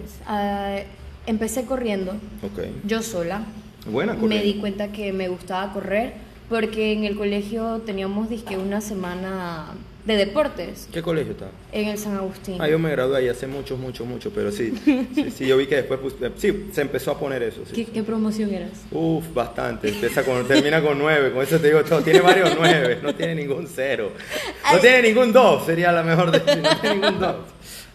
Empecé 1.29 1.65
corriendo, 1.65 2.13
Ok. 2.43 2.65
yo 2.85 3.03
sola. 3.03 3.43
Buena 3.87 4.15
Me 4.15 4.21
corriendo. 4.21 4.47
di 4.47 4.55
cuenta 4.55 4.89
que 4.93 5.13
me 5.13 5.29
gustaba 5.29 5.73
correr 5.73 6.15
porque 6.49 6.93
en 6.93 7.05
el 7.05 7.17
colegio 7.17 7.83
teníamos 7.87 8.29
disque 8.31 8.57
una 8.57 8.81
semana 8.81 9.67
de 10.07 10.17
deportes 10.17 10.89
¿Qué 10.91 11.03
colegio 11.03 11.33
está? 11.33 11.51
en 11.71 11.89
el 11.89 11.99
San 11.99 12.17
Agustín. 12.17 12.57
Ah, 12.61 12.67
yo 12.69 12.79
me 12.79 12.91
gradué 12.91 13.19
ahí 13.19 13.29
hace 13.29 13.47
mucho, 13.47 13.77
mucho, 13.77 14.07
mucho, 14.07 14.31
pero 14.35 14.51
sí, 14.51 14.73
sí, 15.15 15.31
sí, 15.31 15.47
yo 15.47 15.59
vi 15.59 15.67
que 15.67 15.77
después, 15.77 16.01
pus- 16.01 16.15
sí, 16.39 16.69
se 16.73 16.81
empezó 16.81 17.11
a 17.11 17.19
poner 17.19 17.43
eso, 17.43 17.61
sí. 17.67 17.73
¿Qué, 17.75 17.85
qué 17.93 18.03
promoción 18.03 18.53
eras? 18.55 18.71
Uf, 18.91 19.25
bastante. 19.35 19.91
Empieza 19.91 20.23
con, 20.25 20.49
termina 20.49 20.81
con 20.81 20.99
nueve. 20.99 21.31
Con 21.33 21.43
eso 21.43 21.59
te 21.61 21.67
digo 21.67 21.85
todo. 21.85 22.01
Tiene 22.01 22.21
varios 22.23 22.53
nueve. 22.59 23.01
No 23.03 23.15
tiene 23.15 23.35
ningún 23.35 23.67
cero. 23.69 24.13
No 24.17 24.59
Ay. 24.65 24.81
tiene 24.81 25.03
ningún 25.03 25.31
dos. 25.31 25.67
Sería 25.67 25.93
la 25.93 26.03
mejor 26.03 26.31
de. 26.31 26.39
No 26.63 26.77
tiene 26.81 26.97
ningún 26.97 27.21
dos. 27.21 27.37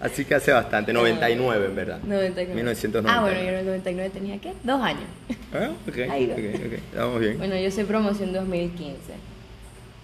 Así 0.03 0.25
que 0.25 0.35
hace 0.35 0.51
bastante. 0.51 0.91
99 0.91 1.65
en 1.65 1.75
verdad. 1.75 1.99
99. 2.03 2.55
1999. 2.55 3.09
Ah, 3.09 3.21
bueno, 3.21 3.41
yo 3.41 3.47
en 3.49 3.55
el 3.59 3.65
99 3.65 4.09
tenía 4.13 4.37
¿qué? 4.39 4.51
Dos 4.61 4.81
años. 4.81 5.05
Ah, 5.53 5.69
ok, 5.87 5.97
Ahí 6.11 6.27
va. 6.27 6.33
ok, 6.33 6.65
ok. 6.65 6.73
Estamos 6.73 7.19
bien. 7.21 7.37
Bueno, 7.37 7.55
yo 7.57 7.71
soy 7.71 7.85
promoción 7.85 8.33
2015. 8.33 8.97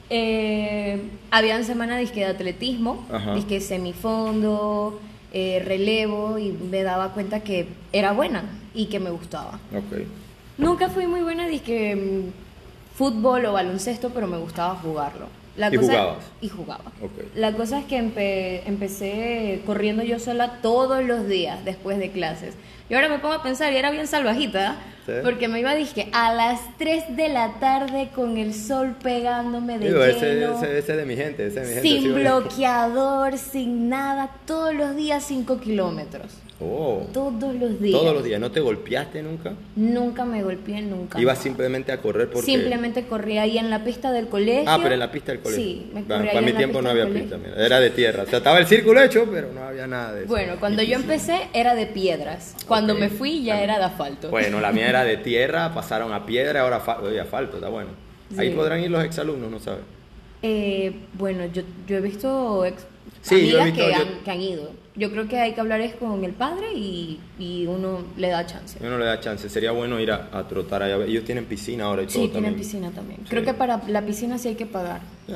Eh, 0.10 1.02
habían 1.32 1.66
semana 1.66 1.98
disque 1.98 2.22
de 2.22 2.28
atletismo, 2.28 3.06
Ajá. 3.12 3.36
disque 3.36 3.60
semifondo, 3.60 5.00
eh, 5.34 5.62
relevo 5.66 6.40
y 6.40 6.52
me 6.52 6.82
daba 6.84 7.14
cuenta 7.14 7.42
que 7.42 7.68
era 7.92 8.14
buena 8.14 8.44
y 8.74 8.86
que 8.86 9.00
me 9.00 9.10
gustaba. 9.12 9.60
Ok. 9.76 10.02
Nunca 10.58 10.90
fui 10.90 11.08
muy 11.08 11.22
buena 11.22 11.46
disque 11.48 11.96
mm, 11.96 12.98
fútbol 12.98 13.46
o 13.46 13.54
baloncesto, 13.54 14.12
pero 14.12 14.28
me 14.28 14.38
gustaba 14.38 14.76
jugarlo. 14.76 15.28
La 15.60 15.74
¿Y 15.74 15.78
jugabas? 15.78 16.18
Y 16.42 16.48
jugaba. 16.50 16.86
La 17.36 17.52
cosa 17.54 17.80
es 17.80 17.86
que 17.86 18.00
empe- 18.02 18.62
empecé 18.66 19.62
corriendo 19.66 20.04
yo 20.04 20.18
sola 20.20 20.60
todos 20.62 21.04
los 21.04 21.28
días 21.28 21.66
después 21.66 22.00
de 22.00 22.12
clases. 22.12 22.54
Y 22.90 22.94
ahora 22.96 23.10
me 23.10 23.20
pongo 23.20 23.36
a 23.36 23.44
pensar, 23.44 23.72
y 23.74 23.76
era 23.76 23.92
bien 23.92 24.08
salvajita, 24.08 24.78
Sí. 25.06 25.12
porque 25.24 25.48
me 25.48 25.60
iba, 25.60 25.76
dije, 25.76 26.08
a 26.14 26.34
las 26.34 26.60
3 26.78 27.16
de 27.18 27.30
la 27.30 27.60
tarde 27.60 28.10
con 28.16 28.38
el 28.38 28.54
sol 28.54 28.96
pegándome 29.04 29.78
de 29.80 29.88
Digo, 29.90 30.00
lleno, 30.06 30.56
ese, 30.58 30.78
ese 30.80 30.92
es 30.94 30.98
de 30.98 31.06
mi 31.06 31.16
gente. 31.16 31.46
Ese 31.48 31.62
es 31.62 31.68
de 31.68 31.76
mi 31.76 31.82
gente. 31.82 31.90
sin 31.90 32.02
sí, 32.04 32.10
bloqueador, 32.22 33.38
sin 33.38 33.90
nada, 33.90 34.30
todos 34.46 34.74
los 34.74 34.96
días 34.96 35.24
5 35.24 35.60
kilómetros. 35.60 36.32
Oh. 36.62 37.08
Todos 37.14 37.56
los 37.56 37.80
días. 37.82 38.00
Todos 38.00 38.14
los 38.14 38.24
días. 38.24 38.40
¿No 38.40 38.52
te 38.52 38.60
golpeaste 38.60 39.24
nunca? 39.24 39.54
Nunca 39.78 40.26
me 40.26 40.44
golpeé, 40.44 40.82
nunca. 40.82 41.20
Ibas 41.20 41.38
simplemente 41.38 41.92
a 41.94 42.02
correr 42.02 42.30
porque. 42.30 42.46
Simplemente 42.46 43.06
corría 43.08 43.44
ahí 43.44 43.58
en 43.58 43.70
la 43.70 43.84
pista 43.84 44.12
del 44.12 44.28
colegio. 44.28 44.64
Ah, 44.68 44.78
pero 44.82 44.94
en 44.94 45.00
la 45.00 45.10
pista 45.12 45.32
del 45.32 45.42
colegio. 45.42 45.64
Sí, 45.64 45.92
me 45.94 46.02
Bueno, 46.04 46.26
para 46.26 46.40
ahí 46.40 46.46
mi 46.46 46.52
la 46.52 46.58
tiempo 46.58 46.82
no 46.82 46.90
había 46.90 47.08
pista, 47.08 47.38
mira, 47.38 47.66
era 47.66 47.80
de 47.80 47.90
tierra. 47.92 48.24
O 48.24 48.26
sea, 48.26 48.40
estaba 48.40 48.60
el 48.60 48.68
círculo 48.68 49.02
hecho, 49.02 49.26
pero 49.32 49.54
no 49.54 49.64
había 49.64 49.88
nada 49.88 50.14
de 50.14 50.20
eso. 50.22 50.28
Bueno, 50.30 50.56
cuando 50.60 50.84
yo 50.84 50.96
empecé 50.96 51.48
era 51.54 51.76
de 51.76 51.86
piedras. 51.88 52.56
Cuando 52.68 52.94
me 52.96 53.10
fui 53.10 53.44
ya 53.44 53.62
era 53.62 53.78
de 53.78 53.86
asfalto. 53.86 54.30
Bueno, 54.30 54.60
la 54.60 54.72
mía 54.74 54.90
era 54.90 55.04
de 55.06 55.16
tierra, 55.30 55.74
pasaron 55.74 56.12
a 56.12 56.26
piedra, 56.26 56.62
ahora 56.62 56.84
oye, 57.02 57.22
asfalto, 57.22 57.56
está 57.58 57.70
bueno. 57.70 57.92
Ahí 58.38 58.50
Sí. 58.50 58.56
podrán 58.56 58.82
ir 58.82 58.92
los 58.92 59.04
exalumnos, 59.04 59.50
¿no 59.50 59.60
sabes? 59.60 59.82
Eh, 60.42 60.94
bueno, 61.18 61.46
yo, 61.54 61.64
yo 61.88 61.98
he 61.98 62.02
visto 62.02 62.66
ex- 62.66 62.86
Sí, 63.22 63.50
yo 63.50 63.58
he 63.58 63.62
amigas 63.62 63.66
visto- 63.66 63.86
que, 63.86 63.92
yo- 63.92 63.98
han, 64.18 64.24
que 64.24 64.32
han 64.32 64.42
ido. 64.42 64.72
Yo 64.96 65.12
creo 65.12 65.28
que 65.30 65.38
hay 65.40 65.54
que 65.54 65.62
hablar 65.62 65.80
es 65.82 65.94
con 65.96 66.24
el 66.26 66.32
padre 66.34 66.74
y, 66.74 67.20
y 67.40 67.66
uno 67.68 68.00
le 68.18 68.30
da 68.30 68.46
chance. 68.46 68.78
Uno 68.82 68.98
le 68.98 69.06
da 69.06 69.20
chance, 69.22 69.48
sería 69.50 69.72
bueno 69.72 70.00
ir 70.00 70.12
a, 70.12 70.30
a 70.32 70.48
trotar 70.48 70.84
allá. 70.84 71.04
Ellos 71.06 71.24
tienen 71.24 71.46
piscina 71.46 71.86
ahora 71.86 72.04
y 72.04 72.06
todo 72.08 72.14
Sí, 72.16 72.20
tienen 72.30 72.34
también. 72.34 72.56
piscina 72.56 72.92
también. 72.92 73.20
Sí. 73.24 73.28
Creo 73.30 73.44
que 73.44 73.54
para 73.54 73.82
la 73.88 74.02
piscina 74.06 74.38
sí 74.38 74.50
hay 74.50 74.56
que 74.56 74.66
pagar. 74.66 75.02
Eh, 75.28 75.36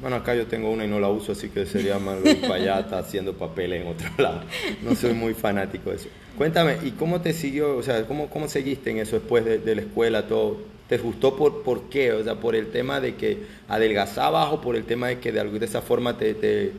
Bueno, 0.00 0.16
acá 0.16 0.34
yo 0.34 0.46
tengo 0.46 0.70
una 0.70 0.84
y 0.84 0.88
no 0.88 0.98
la 1.00 1.08
uso, 1.08 1.32
así 1.32 1.48
que 1.48 1.64
sería 1.64 1.98
malo 1.98 2.28
ir 2.28 2.40
para 2.42 2.54
allá, 2.54 2.80
está 2.80 2.98
haciendo 2.98 3.34
papel 3.34 3.72
en 3.74 3.86
otro 3.86 4.08
lado. 4.18 4.40
No 4.82 4.94
soy 4.94 5.12
muy 5.14 5.32
fanático 5.34 5.90
de 5.90 5.96
eso. 5.96 6.08
Cuéntame, 6.36 6.76
¿y 6.84 6.90
cómo 6.92 7.20
te 7.20 7.32
siguió, 7.32 7.76
o 7.76 7.82
sea, 7.82 8.04
cómo, 8.06 8.28
cómo 8.28 8.48
seguiste 8.48 8.90
en 8.90 8.98
eso 8.98 9.16
después 9.18 9.44
de, 9.44 9.58
de 9.58 9.74
la 9.76 9.82
escuela, 9.82 10.26
todo? 10.26 10.58
¿Te 10.92 10.98
gustó 10.98 11.34
por, 11.34 11.62
por 11.62 11.84
qué? 11.84 12.12
O 12.12 12.22
sea, 12.22 12.34
por 12.34 12.54
el 12.54 12.66
tema 12.70 13.00
de 13.00 13.14
que 13.14 13.46
adelgazabas 13.66 14.52
o 14.52 14.60
por 14.60 14.76
el 14.76 14.84
tema 14.84 15.08
de 15.08 15.20
que 15.20 15.32
de, 15.32 15.40
algo- 15.40 15.58
de 15.58 15.64
esa 15.64 15.80
forma 15.80 16.18
te, 16.18 16.34
te, 16.34 16.70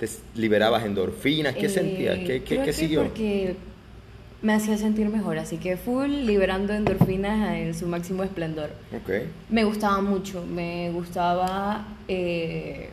te 0.00 0.08
liberabas 0.34 0.84
endorfinas? 0.84 1.54
¿Qué 1.54 1.66
Eh, 1.66 1.68
sentías? 1.68 2.18
¿Qué, 2.18 2.42
qué, 2.42 2.56
qué 2.56 2.62
que 2.64 2.72
siguió? 2.72 3.04
Porque 3.04 3.54
me 4.42 4.54
hacía 4.54 4.76
sentir 4.76 5.08
mejor, 5.08 5.38
así 5.38 5.58
que 5.58 5.76
full 5.76 6.08
liberando 6.10 6.72
endorfinas 6.72 7.54
en 7.58 7.72
su 7.72 7.86
máximo 7.86 8.24
esplendor. 8.24 8.70
Ok. 8.92 9.08
Me 9.50 9.62
gustaba 9.62 10.00
mucho, 10.00 10.44
me 10.52 10.90
gustaba, 10.90 11.86
eh, 12.08 12.88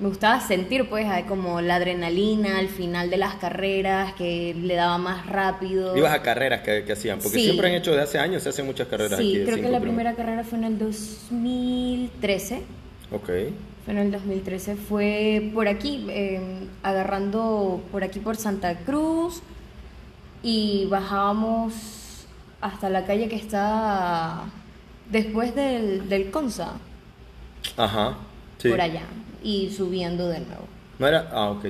me 0.00 0.08
gustaba 0.08 0.40
sentir 0.40 0.88
pues 0.88 1.06
como 1.26 1.60
la 1.60 1.76
adrenalina 1.76 2.58
al 2.58 2.68
final 2.68 3.10
de 3.10 3.16
las 3.16 3.34
carreras, 3.36 4.12
que 4.14 4.54
le 4.54 4.74
daba 4.74 4.98
más 4.98 5.26
rápido. 5.26 5.96
Ibas 5.96 6.12
a 6.14 6.20
carreras 6.22 6.62
que, 6.62 6.84
que 6.84 6.92
hacían, 6.92 7.18
porque 7.20 7.38
Sí. 7.38 7.44
siempre 7.44 7.68
han 7.68 7.74
hecho 7.74 7.92
de 7.94 8.02
hace 8.02 8.18
años, 8.18 8.42
se 8.42 8.48
hacen 8.48 8.66
muchas 8.66 8.88
carreras 8.88 9.18
Sí, 9.18 9.36
aquí. 9.36 9.44
creo 9.44 9.64
que 9.64 9.70
la 9.70 9.80
primera 9.80 10.14
carrera 10.14 10.42
fue 10.44 10.58
en 10.58 10.64
el 10.64 10.78
2013. 10.78 12.62
Ok. 13.12 13.26
Fue 13.84 13.92
en 13.92 13.98
el 13.98 14.10
2013, 14.10 14.76
fue 14.76 15.50
por 15.54 15.68
aquí, 15.68 16.06
eh, 16.08 16.40
agarrando 16.82 17.82
por 17.92 18.02
aquí 18.02 18.18
por 18.18 18.36
Santa 18.36 18.76
Cruz, 18.78 19.42
y 20.42 20.86
bajábamos 20.86 22.26
hasta 22.60 22.88
la 22.90 23.04
calle 23.04 23.28
que 23.28 23.36
está 23.36 24.44
después 25.10 25.54
del, 25.54 26.08
del 26.08 26.30
Consa, 26.30 26.72
Ajá. 27.76 28.16
Sí. 28.58 28.70
por 28.70 28.80
allá, 28.80 29.02
y 29.44 29.70
subiendo 29.70 30.26
de 30.28 30.40
nuevo, 30.40 30.64
No 30.98 31.06
era. 31.06 31.28
Ah, 31.32 31.50
ok. 31.50 31.66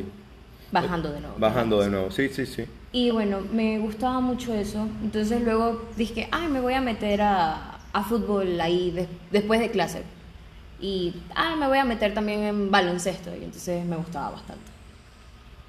bajando 0.72 1.12
de 1.12 1.20
nuevo. 1.20 1.36
Bajando 1.38 1.80
de 1.80 1.90
nuevo. 1.90 2.10
Sí, 2.10 2.28
sí, 2.30 2.46
sí. 2.46 2.64
Y 2.92 3.10
bueno, 3.10 3.40
me 3.52 3.78
gustaba 3.78 4.20
mucho 4.20 4.54
eso. 4.54 4.88
Entonces 5.02 5.42
luego 5.42 5.82
dije, 5.96 6.28
ay, 6.30 6.48
me 6.48 6.60
voy 6.60 6.74
a 6.74 6.80
meter 6.80 7.20
a, 7.22 7.78
a 7.92 8.04
fútbol 8.04 8.60
ahí 8.60 8.90
des- 8.92 9.08
después 9.30 9.58
de 9.60 9.70
clase. 9.70 10.02
Y, 10.80 11.14
ay, 11.34 11.56
me 11.56 11.66
voy 11.66 11.78
a 11.78 11.84
meter 11.84 12.14
también 12.14 12.40
en 12.44 12.70
baloncesto. 12.70 13.30
Y 13.34 13.44
entonces 13.44 13.84
me 13.84 13.96
gustaba 13.96 14.30
bastante. 14.30 14.70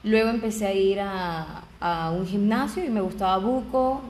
Luego 0.03 0.29
empecé 0.29 0.67
a 0.67 0.73
ir 0.73 0.99
a, 0.99 1.63
a 1.79 2.11
un 2.11 2.27
gimnasio 2.27 2.85
y 2.85 2.89
me 2.89 3.01
gustaba 3.01 3.37
buco. 3.37 4.01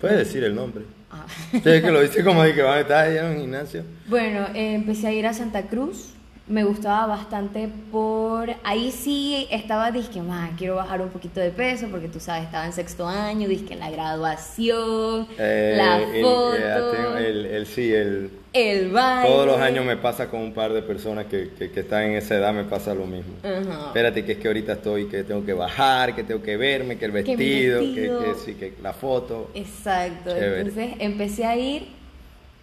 Puedes 0.00 0.18
decir 0.18 0.44
el 0.44 0.54
nombre. 0.54 0.84
Ah. 1.10 1.24
Sí, 1.50 1.60
es 1.64 1.82
que 1.82 1.90
lo 1.90 2.00
dice 2.02 2.22
como 2.22 2.42
de 2.42 2.54
que 2.54 2.62
va 2.62 2.74
a 2.74 2.80
estar 2.80 3.06
allá 3.08 3.26
en 3.26 3.36
un 3.36 3.40
gimnasio. 3.42 3.84
Bueno, 4.06 4.46
eh, 4.54 4.74
empecé 4.74 5.06
a 5.08 5.12
ir 5.12 5.26
a 5.26 5.32
Santa 5.32 5.62
Cruz. 5.62 6.10
Me 6.50 6.64
gustaba 6.64 7.06
bastante 7.06 7.68
por... 7.92 8.50
Ahí 8.64 8.90
sí 8.90 9.46
estaba, 9.52 9.92
dije, 9.92 10.20
más 10.20 10.50
quiero 10.58 10.74
bajar 10.74 11.00
un 11.00 11.08
poquito 11.10 11.38
de 11.38 11.50
peso 11.50 11.86
porque 11.90 12.08
tú 12.08 12.18
sabes, 12.18 12.42
estaba 12.44 12.66
en 12.66 12.72
sexto 12.72 13.06
año, 13.06 13.46
dije, 13.48 13.76
la 13.76 13.88
graduación, 13.88 15.28
Eh, 15.38 15.74
la 15.76 15.98
foto, 16.22 16.54
eh, 16.56 16.92
tengo- 16.96 17.16
el, 17.18 17.46
el- 17.46 17.66
sí, 17.66 17.92
el, 17.94 18.30
el 18.52 18.90
baile. 18.90 19.28
todos 19.30 19.46
los 19.46 19.60
años 19.60 19.84
me 19.84 19.96
pasa 19.96 20.28
con 20.28 20.40
un 20.40 20.52
par 20.52 20.72
de 20.72 20.82
personas 20.82 21.26
que, 21.26 21.50
que, 21.56 21.70
que 21.70 21.80
están 21.80 22.02
en 22.02 22.12
esa 22.16 22.34
edad, 22.34 22.52
me 22.52 22.64
pasa 22.64 22.94
lo 22.94 23.06
mismo. 23.06 23.32
Espérate, 23.86 24.24
que 24.24 24.32
es 24.32 24.38
que 24.38 24.48
ahorita 24.48 24.72
estoy, 24.72 25.06
que 25.06 25.22
tengo 25.22 25.44
que 25.46 25.52
bajar, 25.52 26.16
que 26.16 26.24
tengo 26.24 26.42
que 26.42 26.56
verme, 26.56 26.98
que 26.98 27.04
el 27.04 27.12
Que 27.12 27.36
vestido, 27.36 27.80
que, 27.80 28.34
sí, 28.44 28.54
que 28.54 28.74
la 28.82 28.92
foto. 28.92 29.50
Exacto. 29.54 30.30
Chévere. 30.32 30.60
Entonces 30.62 30.90
empecé 30.98 31.44
a 31.46 31.56
ir 31.56 31.99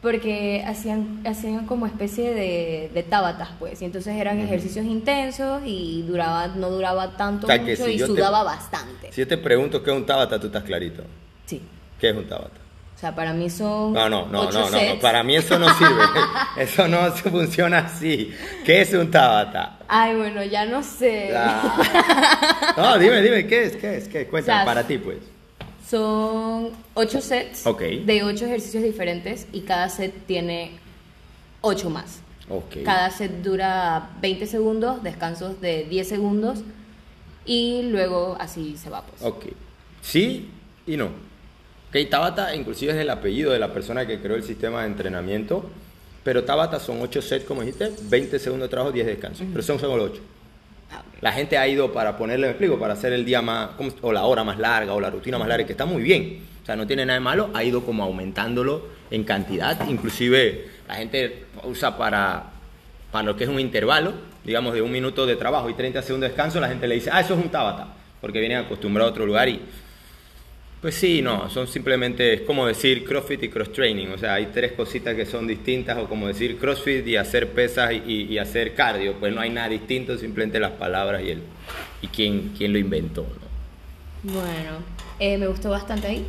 porque 0.01 0.63
hacían, 0.68 1.22
hacían 1.25 1.66
como 1.66 1.86
especie 1.88 2.34
de, 2.34 2.92
de 2.94 3.04
tábatas, 3.04 3.50
pues. 3.60 3.82
Y 3.82 3.86
entonces 3.86 4.16
eran 4.16 4.39
ejercicios 4.39 4.86
intensos 4.86 5.62
y 5.66 6.04
duraba, 6.04 6.48
no 6.48 6.70
duraba 6.70 7.18
tanto 7.18 7.48
O 7.48 7.50
sea, 7.50 7.58
que 7.63 7.72
mucho 7.72 7.86
si 7.86 7.92
y 7.94 7.98
te- 7.98 8.06
sudaba 8.06 8.44
bastante. 8.44 9.12
Si 9.12 9.22
yo 9.22 9.27
te 9.27 9.38
pregunto 9.38 9.82
qué 9.84 9.92
es 9.92 9.98
un 9.98 10.06
tabata, 10.06 10.39
tú 10.39 10.48
estás 10.48 10.63
clarito. 10.63 11.04
Sí. 11.46 11.62
¿Qué 12.00 12.10
es 12.10 12.16
un 12.16 12.25
tabata? 12.27 12.58
O 12.96 13.00
sea, 13.00 13.13
para 13.13 13.32
mí 13.32 13.48
son. 13.50 13.94
No, 13.94 14.10
no, 14.10 14.25
no, 14.25 14.50
no, 14.51 14.70
no, 14.72 14.80
para 15.00 15.22
mí 15.24 15.36
eso 15.36 15.60
no 15.60 15.72
sirve. 15.75 16.01
Eso 16.58 16.88
no 16.88 17.16
se 17.16 17.30
funciona 17.30 17.77
así. 17.80 18.34
¿Qué 18.66 18.82
es 18.82 18.92
un 18.94 19.12
tabata? 19.12 19.77
Ay, 19.88 20.16
bueno, 20.16 20.44
ya 20.44 20.66
no 20.66 20.82
sé. 20.82 21.32
Ah. 21.36 22.74
No, 22.77 22.98
dime, 22.98 23.22
dime, 23.22 23.46
¿qué 23.46 23.63
es? 23.66 23.75
¿Qué 23.75 23.98
es? 23.98 24.08
¿Qué 24.08 24.22
es? 24.22 24.27
Cuéntame, 24.27 24.56
O 24.56 24.60
sea, 24.60 24.66
para 24.66 24.84
ti, 24.88 24.98
pues. 24.98 25.18
Son 25.89 26.72
ocho 26.96 27.22
sets 27.22 27.63
de 27.63 28.24
ocho 28.24 28.46
ejercicios 28.46 28.84
diferentes 28.84 29.48
y 29.53 29.62
cada 29.62 29.88
set 29.89 30.13
tiene 30.25 30.72
ocho 31.62 31.89
más. 31.89 32.20
Ok. 32.50 32.84
Cada 32.84 33.10
set 33.10 33.41
dura 33.41 34.10
20 34.22 34.48
segundos, 34.48 35.01
descansos 35.03 35.62
de 35.62 35.86
10 35.86 36.08
segundos 36.08 36.60
y 37.46 37.84
luego 37.84 38.36
así 38.39 38.75
se 38.77 38.89
va 38.89 39.01
pues. 39.01 39.22
Ok. 39.22 39.46
Sí 40.01 40.50
y 40.86 40.98
no. 40.98 41.06
Ok, 41.06 42.10
Tabata 42.10 42.53
inclusive 42.53 42.91
es 42.91 42.98
el 42.98 43.10
apellido 43.10 43.53
de 43.53 43.60
la 43.60 43.74
persona 43.74 44.06
que 44.06 44.20
creó 44.20 44.36
el 44.36 44.44
sistema 44.44 44.82
de 44.82 44.88
entrenamiento, 44.88 45.65
pero 46.24 46.44
Tabata 46.44 46.82
son 46.82 47.01
8 47.01 47.22
sets, 47.22 47.46
como 47.46 47.62
dijiste, 47.62 47.94
20 48.10 48.39
segundos 48.39 48.67
de 48.67 48.72
trabajo, 48.72 48.91
10 48.91 49.08
descansos, 49.08 49.48
pero 49.50 49.63
son 49.63 49.79
solo 49.79 50.03
8. 50.03 50.22
La 51.21 51.31
gente 51.31 51.57
ha 51.57 51.67
ido 51.67 51.91
para 51.91 52.15
ponerle, 52.17 52.47
me 52.47 52.51
explico, 52.51 52.77
para 52.79 52.93
hacer 52.93 53.12
el 53.13 53.25
día 53.25 53.41
más, 53.41 53.69
¿cómo 53.77 53.89
se- 53.89 53.97
o 54.01 54.12
la 54.12 54.24
hora 54.25 54.43
más 54.43 54.59
larga, 54.59 54.93
o 54.93 55.00
la 55.01 55.09
rutina 55.09 55.38
más 55.39 55.47
larga, 55.47 55.65
que 55.65 55.71
está 55.74 55.86
muy 55.86 56.03
bien. 56.03 56.39
O 56.62 56.65
sea, 56.65 56.75
no 56.75 56.86
tiene 56.86 57.05
nada 57.05 57.17
de 57.19 57.24
malo, 57.24 57.50
ha 57.53 57.63
ido 57.63 57.83
como 57.83 58.03
aumentándolo 58.03 58.88
en 59.09 59.24
cantidad. 59.24 59.88
Inclusive 59.89 60.67
la 60.88 60.95
gente 60.95 61.45
usa 61.63 61.97
para, 61.97 62.43
para 63.12 63.24
lo 63.24 63.36
que 63.36 63.45
es 63.45 63.50
un 63.50 63.59
intervalo, 63.59 64.13
digamos 64.43 64.74
de 64.74 64.81
un 64.81 64.91
minuto 64.91 65.25
de 65.25 65.36
trabajo 65.36 65.69
y 65.69 65.74
30 65.74 66.01
segundos 66.01 66.29
de 66.29 66.33
descanso, 66.36 66.59
la 66.59 66.67
gente 66.67 66.88
le 66.88 66.95
dice, 66.95 67.09
ah, 67.12 67.19
eso 67.21 67.33
es 67.33 67.43
un 67.43 67.50
tabata, 67.50 67.88
porque 68.21 68.39
vienen 68.39 68.59
acostumbrados 68.59 69.12
a 69.12 69.13
otro 69.13 69.25
lugar 69.25 69.50
y... 69.50 69.62
Pues 70.88 70.96
sí, 70.96 71.22
no, 71.22 71.50
son 71.50 71.67
simplemente, 71.67 72.34
es 72.34 72.41
como 72.44 72.65
decir 72.65 73.03
CrossFit 73.03 73.44
y 73.44 73.50
cross 73.50 73.74
training, 73.74 74.08
o 74.08 74.17
sea, 74.17 74.36
hay 74.36 74.46
tres 74.53 74.72
cositas 74.72 75.15
que 75.15 75.25
son 75.25 75.46
distintas, 75.46 75.98
o 75.98 76.08
como 76.08 76.27
decir 76.27 76.58
CrossFit 76.58 77.06
y 77.06 77.17
hacer 77.17 77.51
pesas 77.51 77.91
y, 77.91 78.38
hacer 78.38 78.74
cardio, 78.74 79.15
pues 79.20 79.36
no 79.36 79.41
hay 79.41 79.50
nada 79.50 79.67
distinto, 79.67 80.17
simplemente 80.17 80.62
las 80.62 80.72
palabras 80.72 81.24
y 81.24 81.32
el 81.32 81.41
y 82.01 82.08
quién, 82.08 82.53
quién 82.58 82.72
lo 82.72 82.79
inventó, 82.79 83.24
¿no? 83.24 84.32
Bueno, 84.32 84.77
eh, 85.20 85.38
me 85.38 85.48
gustó 85.48 85.72
bastante 85.72 86.08
ahí. 86.08 86.25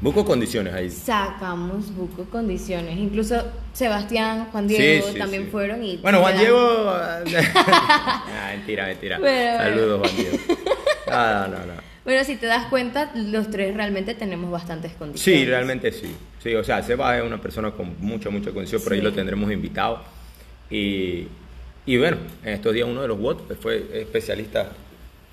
Busco 0.00 0.24
condiciones 0.24 0.74
ahí. 0.74 0.90
Sacamos 0.90 1.94
buco 1.94 2.24
condiciones. 2.24 2.98
Incluso 2.98 3.44
Sebastián, 3.72 4.48
Juan 4.50 4.66
Diego 4.66 5.06
Sí, 5.06 5.12
sí, 5.12 5.18
también 5.20 5.44
sí. 5.44 5.50
fueron 5.52 5.84
y... 5.84 5.98
Bueno, 5.98 6.18
Juan 6.18 6.36
Diego... 6.36 6.58
ah, 6.88 7.22
mentira, 8.56 8.86
mentira. 8.86 9.20
Bueno. 9.20 9.58
Saludos, 9.58 10.00
Juan 10.00 10.16
Diego. 10.16 10.38
Ah, 11.06 11.46
no, 11.48 11.58
no, 11.58 11.74
no. 11.74 11.87
Bueno, 12.08 12.24
si 12.24 12.36
te 12.36 12.46
das 12.46 12.64
cuenta, 12.68 13.12
los 13.14 13.50
tres 13.50 13.74
realmente 13.74 14.14
tenemos 14.14 14.50
bastantes 14.50 14.92
condiciones. 14.92 15.40
Sí, 15.42 15.44
realmente 15.46 15.92
sí. 15.92 16.16
Sí, 16.42 16.54
o 16.54 16.64
sea, 16.64 16.82
Seba 16.82 17.18
es 17.18 17.22
una 17.22 17.38
persona 17.38 17.70
con 17.72 17.96
mucha, 18.00 18.30
mucha 18.30 18.50
condición, 18.50 18.80
por 18.82 18.94
ahí 18.94 19.00
Sí. 19.00 19.04
lo 19.04 19.12
tendremos 19.12 19.52
invitado. 19.52 20.00
Y, 20.70 21.26
y 21.84 21.98
bueno, 21.98 22.16
en 22.42 22.54
estos 22.54 22.72
días 22.72 22.88
uno 22.88 23.02
de 23.02 23.08
los 23.08 23.18
WOT 23.20 23.54
fue 23.60 23.90
especialista, 23.92 24.70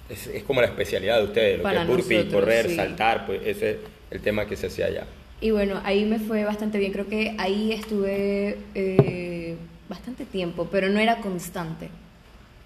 es, 0.10 0.28
es 0.28 0.44
como 0.44 0.60
la 0.60 0.68
especialidad 0.68 1.20
de 1.20 1.24
ustedes, 1.24 1.58
lo 1.60 1.64
Para 1.64 1.78
que 1.78 1.82
es 1.84 1.88
burpee, 1.88 2.18
nosotros, 2.18 2.42
correr, 2.42 2.70
sí. 2.70 2.76
saltar, 2.76 3.26
pues 3.26 3.40
ese 3.46 3.70
es 3.72 3.78
el 4.12 4.20
tema 4.20 4.46
que 4.46 4.58
se 4.58 4.68
hacía 4.68 4.88
allá. 4.88 5.06
Y 5.40 5.52
bueno, 5.52 5.80
ahí 5.86 6.04
me 6.04 6.20
fue 6.20 6.44
bastante 6.44 6.78
bien. 6.78 6.92
Creo 6.92 7.08
que 7.08 7.36
ahí 7.38 7.72
estuve 7.72 8.58
eh, 8.74 9.56
bastante 9.88 10.26
tiempo, 10.26 10.68
pero 10.70 10.90
no 10.90 11.00
era 11.00 11.22
constante. 11.22 11.88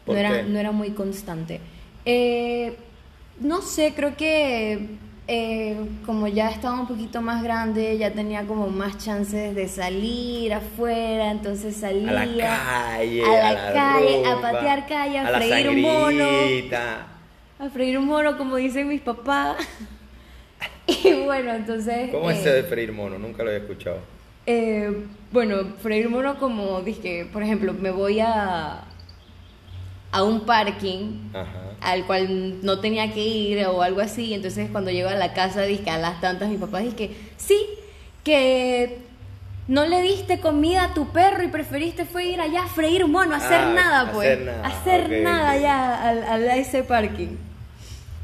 ¿Por 0.03 0.15
no, 0.15 0.19
era, 0.19 0.41
no 0.41 0.57
era 0.57 0.71
muy 0.71 0.89
constante. 0.93 1.59
Eh, 2.05 2.73
no 3.39 3.61
sé, 3.61 3.93
creo 3.95 4.15
que 4.15 4.97
eh, 5.27 5.77
como 6.05 6.27
ya 6.27 6.49
estaba 6.49 6.79
un 6.79 6.87
poquito 6.87 7.21
más 7.21 7.43
grande, 7.43 7.97
ya 7.97 8.11
tenía 8.11 8.47
como 8.47 8.67
más 8.67 8.97
chances 8.97 9.53
de 9.53 9.67
salir 9.67 10.51
afuera, 10.53 11.31
entonces 11.31 11.75
salía 11.75 12.09
A 12.09 12.25
la 12.25 12.95
calle, 12.95 13.23
a 13.23 13.49
a 13.49 13.53
la 13.53 13.73
calle, 13.73 14.25
a 14.25 14.41
patear 14.41 14.87
calle, 14.87 15.19
a, 15.19 15.27
freír 15.37 15.69
un 15.69 15.81
mono, 15.81 16.25
a 17.59 17.69
freír 17.69 17.97
un 17.99 18.05
mono, 18.07 18.37
como 18.37 18.55
dicen 18.55 18.87
mis 18.87 19.01
papás. 19.01 19.57
y 20.87 21.13
bueno, 21.25 21.53
entonces... 21.53 22.09
¿Cómo 22.09 22.31
es 22.31 22.37
eh, 22.37 22.41
ese 22.41 22.53
de 22.53 22.63
freír 22.63 22.91
mono? 22.91 23.19
Nunca 23.19 23.43
lo 23.43 23.49
había 23.49 23.61
escuchado. 23.61 23.99
eh, 24.47 25.05
bueno, 25.31 25.57
freír 25.81 26.09
mono 26.09 26.39
como 26.39 26.81
dije, 26.81 27.29
por 27.31 27.43
ejemplo, 27.43 27.73
me 27.73 27.91
voy 27.91 28.19
a 28.19 28.88
a 30.11 30.23
un 30.23 30.41
parking 30.41 31.29
Ajá. 31.33 31.47
al 31.81 32.05
cual 32.05 32.63
no 32.65 32.79
tenía 32.79 33.13
que 33.13 33.23
ir 33.25 33.65
o 33.67 33.81
algo 33.81 34.01
así, 34.01 34.33
entonces 34.33 34.69
cuando 34.71 34.91
llego 34.91 35.09
a 35.09 35.15
la 35.15 35.33
casa 35.33 35.61
dije 35.63 35.89
a 35.89 35.97
las 35.97 36.19
tantas 36.21 36.49
mi 36.49 36.57
papá 36.57 36.79
dije, 36.79 37.11
"Sí, 37.37 37.57
que 38.23 38.99
no 39.67 39.85
le 39.85 40.01
diste 40.01 40.39
comida 40.39 40.85
a 40.85 40.93
tu 40.95 41.09
perro 41.09 41.43
y 41.43 41.47
preferiste 41.47 42.05
fue 42.05 42.25
ir 42.25 42.41
allá 42.41 42.63
a 42.63 42.67
freír 42.67 43.03
un 43.03 43.11
mono, 43.11 43.35
a 43.35 43.37
hacer 43.37 43.61
Ah, 43.61 43.71
nada, 43.75 44.11
pues, 44.11 44.27
hacer 44.63 45.11
nada, 45.23 45.51
hacer 45.51 45.59
allá 45.65 46.09
al, 46.09 46.23
al- 46.23 46.49
a 46.49 46.55
ese 46.57 46.83
parking." 46.83 47.37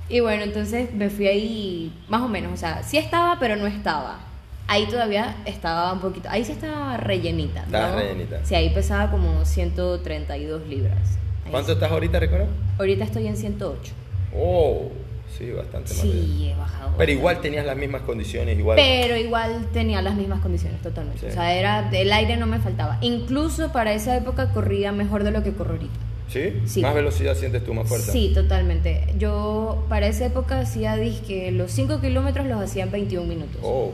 Y 0.09 0.19
bueno, 0.19 0.43
entonces 0.43 0.93
me 0.93 1.09
fui 1.09 1.27
ahí 1.27 1.93
más 2.09 2.21
o 2.21 2.27
menos, 2.27 2.53
o 2.53 2.57
sea, 2.57 2.83
sí 2.83 2.97
estaba, 2.97 3.39
pero 3.39 3.55
no 3.55 3.65
estaba. 3.67 4.19
Ahí 4.67 4.85
todavía 4.87 5.35
estaba 5.45 5.93
un 5.93 5.99
poquito, 5.99 6.27
ahí 6.31 6.43
sí 6.43 6.51
estaba 6.51 6.97
rellenita. 6.97 7.61
¿no? 7.61 7.65
Estaba 7.77 7.95
rellenita. 8.01 8.43
Sí, 8.43 8.55
ahí 8.55 8.69
pesaba 8.71 9.09
como 9.11 9.45
132 9.45 10.67
libras. 10.67 11.17
¿Cuánto 11.51 11.73
estás 11.73 11.91
ahorita, 11.91 12.19
recuerda? 12.19 12.47
Ahorita 12.79 13.03
estoy 13.03 13.27
en 13.27 13.37
108. 13.37 13.93
Oh, 14.37 14.91
sí, 15.37 15.51
bastante 15.51 15.93
más. 15.93 16.01
Sí, 16.01 16.51
he 16.51 16.55
bajado. 16.55 16.91
Pero 16.97 17.11
igual 17.11 17.41
tenías 17.41 17.65
las 17.65 17.77
mismas 17.77 18.01
condiciones, 18.01 18.57
igual. 18.57 18.75
Pero 18.75 19.15
igual 19.15 19.67
tenía 19.71 20.01
las 20.01 20.15
mismas 20.15 20.41
condiciones 20.41 20.81
totalmente. 20.81 21.21
Sí. 21.21 21.27
O 21.27 21.31
sea, 21.31 21.55
era, 21.55 21.89
el 21.91 22.11
aire 22.11 22.37
no 22.37 22.47
me 22.47 22.59
faltaba. 22.59 22.97
Incluso 23.01 23.71
para 23.71 23.93
esa 23.93 24.17
época 24.17 24.51
corría 24.51 24.91
mejor 24.91 25.23
de 25.23 25.31
lo 25.31 25.43
que 25.43 25.53
corro 25.53 25.73
ahorita. 25.73 25.93
¿Sí? 26.27 26.61
Sí. 26.65 26.81
¿Más 26.81 26.95
velocidad 26.95 27.35
sientes 27.35 27.63
tú, 27.63 27.73
más 27.73 27.87
fuerza? 27.87 28.11
Sí, 28.11 28.31
totalmente. 28.33 29.13
Yo 29.17 29.85
para 29.87 30.07
esa 30.07 30.25
época 30.25 30.59
hacía 30.59 30.95
disque 30.95 31.51
los 31.51 31.71
5 31.71 32.01
kilómetros 32.01 32.47
los 32.47 32.59
hacía 32.59 32.83
en 32.83 32.91
21 32.91 33.27
minutos. 33.27 33.57
Oh, 33.61 33.91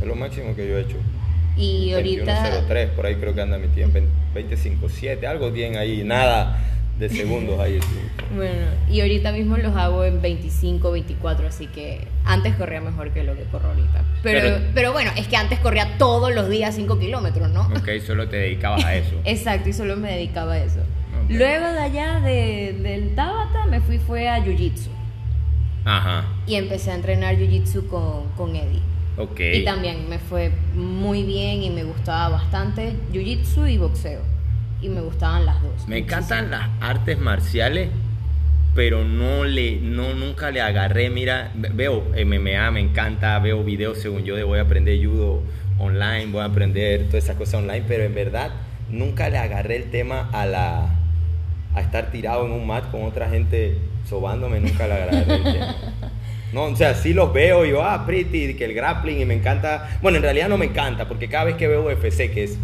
es 0.00 0.06
lo 0.06 0.14
máximo 0.14 0.54
que 0.54 0.68
yo 0.68 0.78
he 0.78 0.82
hecho. 0.82 0.96
y 1.56 1.92
ahorita 1.92 2.66
21.03, 2.68 2.90
por 2.90 3.06
ahí 3.06 3.16
creo 3.16 3.34
que 3.34 3.40
anda 3.40 3.58
mi 3.58 3.68
tiempo. 3.68 3.98
25.7, 4.34 5.26
algo 5.26 5.50
bien 5.50 5.76
ahí, 5.76 6.04
nada 6.04 6.68
de 7.02 7.08
segundos 7.08 7.58
ahí. 7.60 7.80
Bueno, 8.34 8.66
y 8.88 9.00
ahorita 9.00 9.32
mismo 9.32 9.56
los 9.56 9.74
hago 9.76 10.04
en 10.04 10.22
25, 10.22 10.92
24, 10.92 11.48
así 11.48 11.66
que 11.66 12.06
antes 12.24 12.54
corría 12.54 12.80
mejor 12.80 13.10
que 13.10 13.24
lo 13.24 13.34
que 13.36 13.42
corro 13.44 13.70
ahorita. 13.70 14.04
Pero, 14.22 14.40
Pero- 14.40 14.58
pero, 14.74 14.92
bueno, 14.92 15.10
es 15.16 15.26
que 15.26 15.36
antes 15.36 15.58
corría 15.58 15.98
todos 15.98 16.32
los 16.34 16.48
días 16.48 16.74
5 16.76 16.98
kilómetros, 16.98 17.50
¿no? 17.50 17.62
Ok, 17.76 17.88
solo 18.06 18.28
te 18.28 18.36
dedicabas 18.36 18.84
a 18.84 18.94
eso. 18.94 19.16
Exacto, 19.24 19.68
y 19.68 19.72
solo 19.72 19.96
me 19.96 20.12
dedicaba 20.12 20.52
a 20.54 20.58
eso. 20.64 20.78
Luego 21.28 21.66
de 21.66 21.78
allá 21.78 22.20
de, 22.20 22.76
del 22.82 23.14
Tabata 23.14 23.66
me 23.66 23.80
fui 23.80 23.98
fue 23.98 24.28
a 24.28 24.38
Jiu-Jitsu. 24.44 24.88
Ajá. 25.84 26.24
Y 26.46 26.54
empecé 26.54 26.90
a 26.92 26.94
entrenar 26.94 27.36
jiu-jitsu 27.36 27.88
con, 27.88 28.28
con 28.36 28.54
Eddie. 28.54 28.80
Ok. 29.16 29.40
Y 29.54 29.64
también 29.64 30.08
me 30.08 30.18
fue 30.18 30.52
muy 30.74 31.22
bien 31.24 31.62
y 31.62 31.70
me 31.70 31.82
gustaba 31.84 32.28
bastante 32.28 32.94
jiu-jitsu 33.12 33.68
y 33.70 33.78
boxeo. 33.78 34.20
Y 34.82 34.88
me 34.88 35.00
gustaban 35.00 35.46
las 35.46 35.62
dos. 35.62 35.86
Me 35.86 35.98
encantan 35.98 36.50
las 36.50 36.68
artes 36.80 37.18
marciales, 37.18 37.88
pero 38.74 39.04
no 39.04 39.44
le, 39.44 39.80
no, 39.80 40.12
nunca 40.14 40.50
le 40.50 40.60
agarré. 40.60 41.08
Mira, 41.08 41.52
veo 41.54 42.04
MMA, 42.12 42.70
me 42.72 42.80
encanta, 42.80 43.38
veo 43.38 43.62
videos 43.62 43.98
según 43.98 44.24
yo 44.24 44.34
de 44.34 44.42
voy 44.42 44.58
a 44.58 44.62
aprender 44.62 44.98
judo 45.04 45.42
online, 45.78 46.26
voy 46.26 46.42
a 46.42 46.46
aprender 46.46 47.06
todas 47.06 47.24
esas 47.24 47.36
cosas 47.36 47.54
online, 47.54 47.84
pero 47.86 48.02
en 48.02 48.14
verdad 48.14 48.50
nunca 48.90 49.28
le 49.30 49.38
agarré 49.38 49.76
el 49.76 49.90
tema 49.90 50.28
a 50.32 50.46
la 50.46 50.98
a 51.74 51.80
estar 51.80 52.10
tirado 52.10 52.44
en 52.44 52.52
un 52.52 52.66
mat 52.66 52.90
con 52.90 53.04
otra 53.04 53.30
gente 53.30 53.78
sobándome, 54.08 54.60
nunca 54.60 54.86
le 54.86 54.94
agarré 54.94 55.34
el 55.34 55.42
tema. 55.42 55.76
No, 56.52 56.64
o 56.64 56.76
sea, 56.76 56.94
sí 56.94 57.14
los 57.14 57.32
veo 57.32 57.64
y 57.64 57.70
yo, 57.70 57.82
ah, 57.82 58.04
pretty, 58.04 58.54
que 58.54 58.66
el 58.66 58.74
grappling 58.74 59.20
y 59.20 59.24
me 59.24 59.32
encanta. 59.32 59.88
Bueno, 60.02 60.18
en 60.18 60.22
realidad 60.22 60.50
no 60.50 60.58
me 60.58 60.66
encanta, 60.66 61.08
porque 61.08 61.26
cada 61.28 61.44
vez 61.44 61.56
que 61.56 61.66
veo 61.66 61.86
UFC, 61.86 62.30
que 62.30 62.44
es 62.44 62.58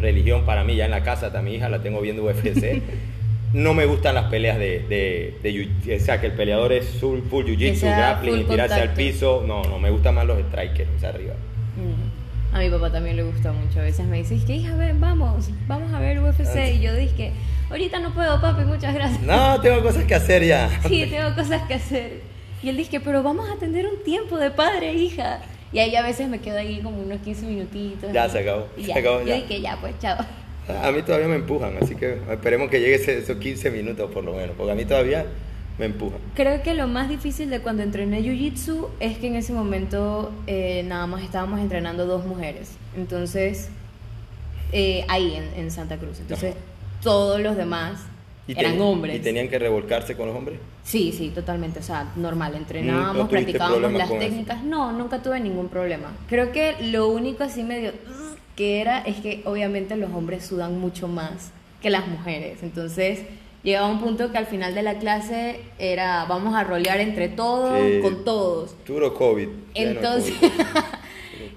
religión 0.00 0.44
para 0.46 0.64
mí, 0.64 0.76
ya 0.76 0.84
en 0.86 0.90
la 0.90 1.02
casa, 1.02 1.30
a 1.34 1.42
mi 1.42 1.54
hija 1.54 1.68
la 1.68 1.82
tengo 1.82 2.00
viendo 2.00 2.24
UFC, 2.24 2.82
no 3.52 3.74
me 3.74 3.84
gustan 3.86 4.14
las 4.14 4.26
peleas 4.26 4.58
de, 4.58 4.80
de, 4.88 5.34
de 5.42 5.52
jiu- 5.52 5.96
o 5.96 6.04
sea, 6.04 6.20
que 6.20 6.26
el 6.28 6.32
peleador 6.32 6.72
es 6.72 6.86
full, 7.00 7.20
full 7.28 7.44
jiu-jitsu, 7.46 7.80
grappling 7.82 8.40
y 8.40 8.44
tirarse 8.44 8.74
al 8.80 8.90
piso. 8.94 9.44
No, 9.46 9.62
no, 9.64 9.78
me 9.78 9.90
gustan 9.90 10.14
más 10.14 10.26
los 10.26 10.38
strikers, 10.48 11.02
arriba. 11.04 11.34
Mm. 11.76 12.54
A 12.54 12.58
mi 12.60 12.68
papá 12.68 12.90
también 12.90 13.14
le 13.16 13.22
gusta 13.22 13.52
mucho. 13.52 13.78
A 13.80 13.82
veces 13.84 14.06
me 14.06 14.18
dice, 14.18 14.34
"Es 14.34 14.44
que 14.44 14.54
hija, 14.56 14.74
ven, 14.74 15.00
vamos, 15.00 15.50
vamos 15.68 15.92
a 15.92 16.00
ver 16.00 16.20
UFC. 16.20 16.46
Ah, 16.56 16.68
Y 16.68 16.80
yo 16.80 16.94
dije, 16.94 17.32
ahorita 17.70 18.00
no 18.00 18.12
puedo, 18.12 18.40
papi, 18.40 18.64
muchas 18.64 18.92
gracias. 18.94 19.22
No, 19.22 19.60
tengo 19.60 19.82
cosas 19.82 20.04
que 20.04 20.14
hacer 20.16 20.44
ya. 20.44 20.68
Sí, 20.88 21.06
tengo 21.08 21.34
cosas 21.36 21.62
que 21.68 21.74
hacer. 21.74 22.20
Y 22.62 22.68
él 22.68 22.76
dice, 22.76 23.00
pero 23.00 23.22
vamos 23.22 23.48
a 23.48 23.56
tener 23.58 23.86
un 23.86 24.02
tiempo 24.04 24.36
de 24.36 24.50
padre 24.50 24.90
e 24.90 24.94
hija. 24.94 25.40
Y 25.72 25.78
ahí 25.78 25.94
a 25.94 26.02
veces 26.02 26.28
me 26.28 26.40
quedo 26.40 26.58
ahí 26.58 26.80
como 26.82 27.00
unos 27.00 27.20
15 27.20 27.46
minutitos. 27.46 28.12
Ya, 28.12 28.26
y- 28.26 28.30
se 28.30 28.38
acabó, 28.40 28.66
y 28.76 28.82
se 28.82 28.88
ya. 28.88 28.98
acabó, 28.98 29.20
Yo 29.20 29.26
ya. 29.26 29.34
dije, 29.36 29.60
ya, 29.60 29.76
pues, 29.80 29.94
chao. 30.00 30.18
A 30.82 30.90
mí 30.92 31.02
todavía 31.02 31.28
me 31.28 31.36
empujan, 31.36 31.76
así 31.80 31.94
que 31.94 32.18
esperemos 32.30 32.68
que 32.70 32.80
llegue 32.80 32.94
ese- 32.94 33.18
esos 33.18 33.36
15 33.38 33.70
minutos 33.70 34.10
por 34.12 34.22
lo 34.24 34.32
menos, 34.34 34.54
porque 34.56 34.72
a 34.72 34.74
mí 34.74 34.84
todavía 34.84 35.26
me 35.78 35.86
empujan. 35.86 36.18
Creo 36.34 36.62
que 36.62 36.74
lo 36.74 36.86
más 36.86 37.08
difícil 37.08 37.50
de 37.50 37.60
cuando 37.60 37.82
entrené 37.82 38.20
Jiu-Jitsu 38.22 38.88
es 39.00 39.18
que 39.18 39.28
en 39.28 39.36
ese 39.36 39.52
momento 39.52 40.30
eh, 40.46 40.84
nada 40.86 41.06
más 41.06 41.22
estábamos 41.22 41.58
entrenando 41.60 42.06
dos 42.06 42.24
mujeres. 42.26 42.72
Entonces, 42.96 43.68
eh, 44.72 45.04
ahí 45.08 45.34
en, 45.34 45.60
en 45.64 45.70
Santa 45.70 45.96
Cruz. 45.96 46.20
Entonces, 46.20 46.54
todos 47.02 47.40
los 47.40 47.56
demás 47.56 48.00
¿Y 48.56 48.58
eran 48.60 48.72
ten- 48.72 48.80
hombres. 48.82 49.16
¿Y 49.16 49.20
tenían 49.20 49.48
que 49.48 49.58
revolcarse 49.58 50.16
con 50.16 50.26
los 50.28 50.36
hombres? 50.36 50.58
Sí, 50.82 51.12
sí, 51.16 51.30
totalmente. 51.30 51.80
O 51.80 51.82
sea, 51.82 52.12
normal. 52.16 52.52
¿No 52.52 52.58
Entrenábamos, 52.58 53.28
practicábamos 53.28 53.92
las 53.92 54.08
con 54.08 54.16
eso? 54.18 54.26
técnicas. 54.26 54.62
No, 54.62 54.92
nunca 54.92 55.22
tuve 55.22 55.40
ningún 55.40 55.68
problema. 55.68 56.12
Creo 56.28 56.52
que 56.52 56.74
lo 56.82 57.08
único 57.08 57.44
así 57.44 57.62
medio 57.62 57.90
"Ugh", 57.90 58.36
que 58.56 58.80
era 58.80 59.00
es 59.00 59.16
que 59.16 59.42
obviamente 59.44 59.96
los 59.96 60.10
hombres 60.12 60.44
sudan 60.46 60.78
mucho 60.80 61.06
más 61.08 61.52
que 61.80 61.90
las 61.90 62.06
mujeres. 62.08 62.62
Entonces 62.62 63.20
llegaba 63.62 63.88
un 63.88 64.00
punto 64.00 64.32
que 64.32 64.38
al 64.38 64.46
final 64.46 64.74
de 64.74 64.82
la 64.82 64.94
clase 64.98 65.60
era 65.78 66.24
vamos 66.24 66.54
a 66.54 66.64
rolear 66.64 66.98
entre 67.00 67.28
todos, 67.28 67.78
Sí. 67.80 68.00
con 68.02 68.24
todos. 68.24 68.72
Puro 68.86 69.14
COVID. 69.14 69.48
Entonces, 69.74 70.34
COVID. 70.40 70.50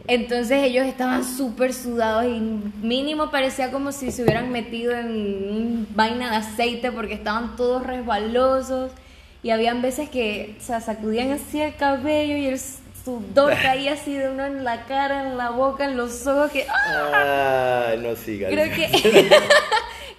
entonces 0.08 0.64
ellos 0.64 0.86
estaban 0.86 1.24
súper 1.24 1.74
sudados 1.74 2.26
y 2.26 2.40
mínimo 2.86 3.32
parecía 3.32 3.72
como 3.72 3.92
si 3.92 4.12
se 4.12 4.24
hubieran 4.24 4.52
metido 4.52 4.94
en 4.94 5.88
vaina 5.96 6.32
de 6.32 6.38
aceite 6.38 6.92
porque 6.92 7.14
estaban 7.14 7.56
todos 7.56 7.86
resbalosos 7.86 8.92
y 9.44 9.50
habían 9.50 9.82
veces 9.82 10.10
que 10.10 10.56
o 10.60 10.64
sea, 10.64 10.80
sacudían 10.82 11.32
así 11.32 11.62
el 11.62 11.76
cabello 11.76 12.38
y 12.38 12.46
el 12.48 12.60
sudor 13.04 13.54
caía 13.62 13.94
así 13.94 14.14
de 14.14 14.30
uno 14.30 14.46
en 14.46 14.64
la 14.64 14.86
cara, 14.86 15.30
en 15.30 15.38
la 15.38 15.50
boca, 15.50 15.86
en 15.86 15.98
los 15.98 16.26
ojos 16.26 16.52
que 16.52 16.66
¡ah! 16.70 17.94
No 18.00 18.16
sigas. 18.16 18.52
creo 18.52 18.74
que 18.74 18.90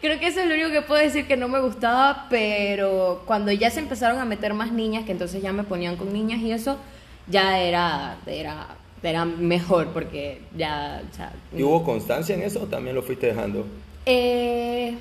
creo 0.04 0.20
que 0.20 0.26
eso 0.26 0.40
es 0.40 0.46
lo 0.46 0.54
único 0.54 0.70
que 0.70 0.82
puedo 0.82 1.00
decir 1.00 1.26
que 1.26 1.36
no 1.36 1.48
me 1.48 1.60
gustaba, 1.60 2.26
pero 2.28 3.22
cuando 3.24 3.50
ya 3.52 3.70
se 3.70 3.80
empezaron 3.80 4.18
a 4.18 4.26
meter 4.26 4.52
más 4.52 4.70
niñas, 4.70 5.04
que 5.06 5.12
entonces 5.12 5.42
ya 5.42 5.52
me 5.52 5.64
ponían 5.64 5.96
con 5.96 6.12
niñas 6.12 6.40
y 6.40 6.52
eso, 6.52 6.76
ya 7.26 7.58
era 7.58 8.16
era 8.26 8.66
era 9.10 9.24
mejor 9.24 9.88
porque 9.88 10.40
ya 10.56 11.02
o 11.10 11.14
sea, 11.14 11.32
¿Y 11.56 11.62
hubo 11.62 11.84
constancia 11.84 12.34
en 12.34 12.42
eso 12.42 12.62
o 12.62 12.66
también 12.66 12.94
lo 12.96 13.02
fuiste 13.02 13.26
dejando? 13.28 13.66
eh, 14.06 14.94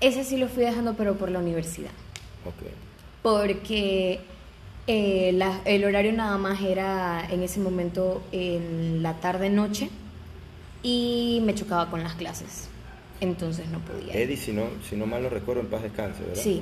ese 0.00 0.24
sí 0.24 0.36
lo 0.36 0.48
fui 0.48 0.62
dejando 0.64 0.94
pero 0.94 1.14
por 1.16 1.30
la 1.30 1.38
universidad 1.38 1.90
Ok. 2.46 2.68
porque 3.22 4.20
eh, 4.86 5.32
la- 5.34 5.60
el 5.64 5.84
horario 5.84 6.12
nada 6.12 6.38
más 6.38 6.60
era 6.62 7.26
en 7.30 7.42
ese 7.42 7.60
momento 7.60 8.22
en 8.32 9.02
la 9.02 9.14
tarde 9.14 9.50
noche 9.50 9.90
y 10.82 11.40
me 11.44 11.54
chocaba 11.54 11.90
con 11.90 12.02
las 12.02 12.14
clases 12.14 12.68
entonces 13.20 13.66
no 13.68 13.78
podía. 13.80 14.12
Eddie, 14.12 14.36
si 14.36 14.52
no, 14.52 14.64
si 14.88 14.94
no 14.94 15.06
mal 15.06 15.22
lo 15.22 15.30
recuerdo, 15.30 15.62
en 15.62 15.68
paz 15.68 15.82
descanse, 15.82 16.20
¿verdad? 16.22 16.42
Sí. 16.42 16.60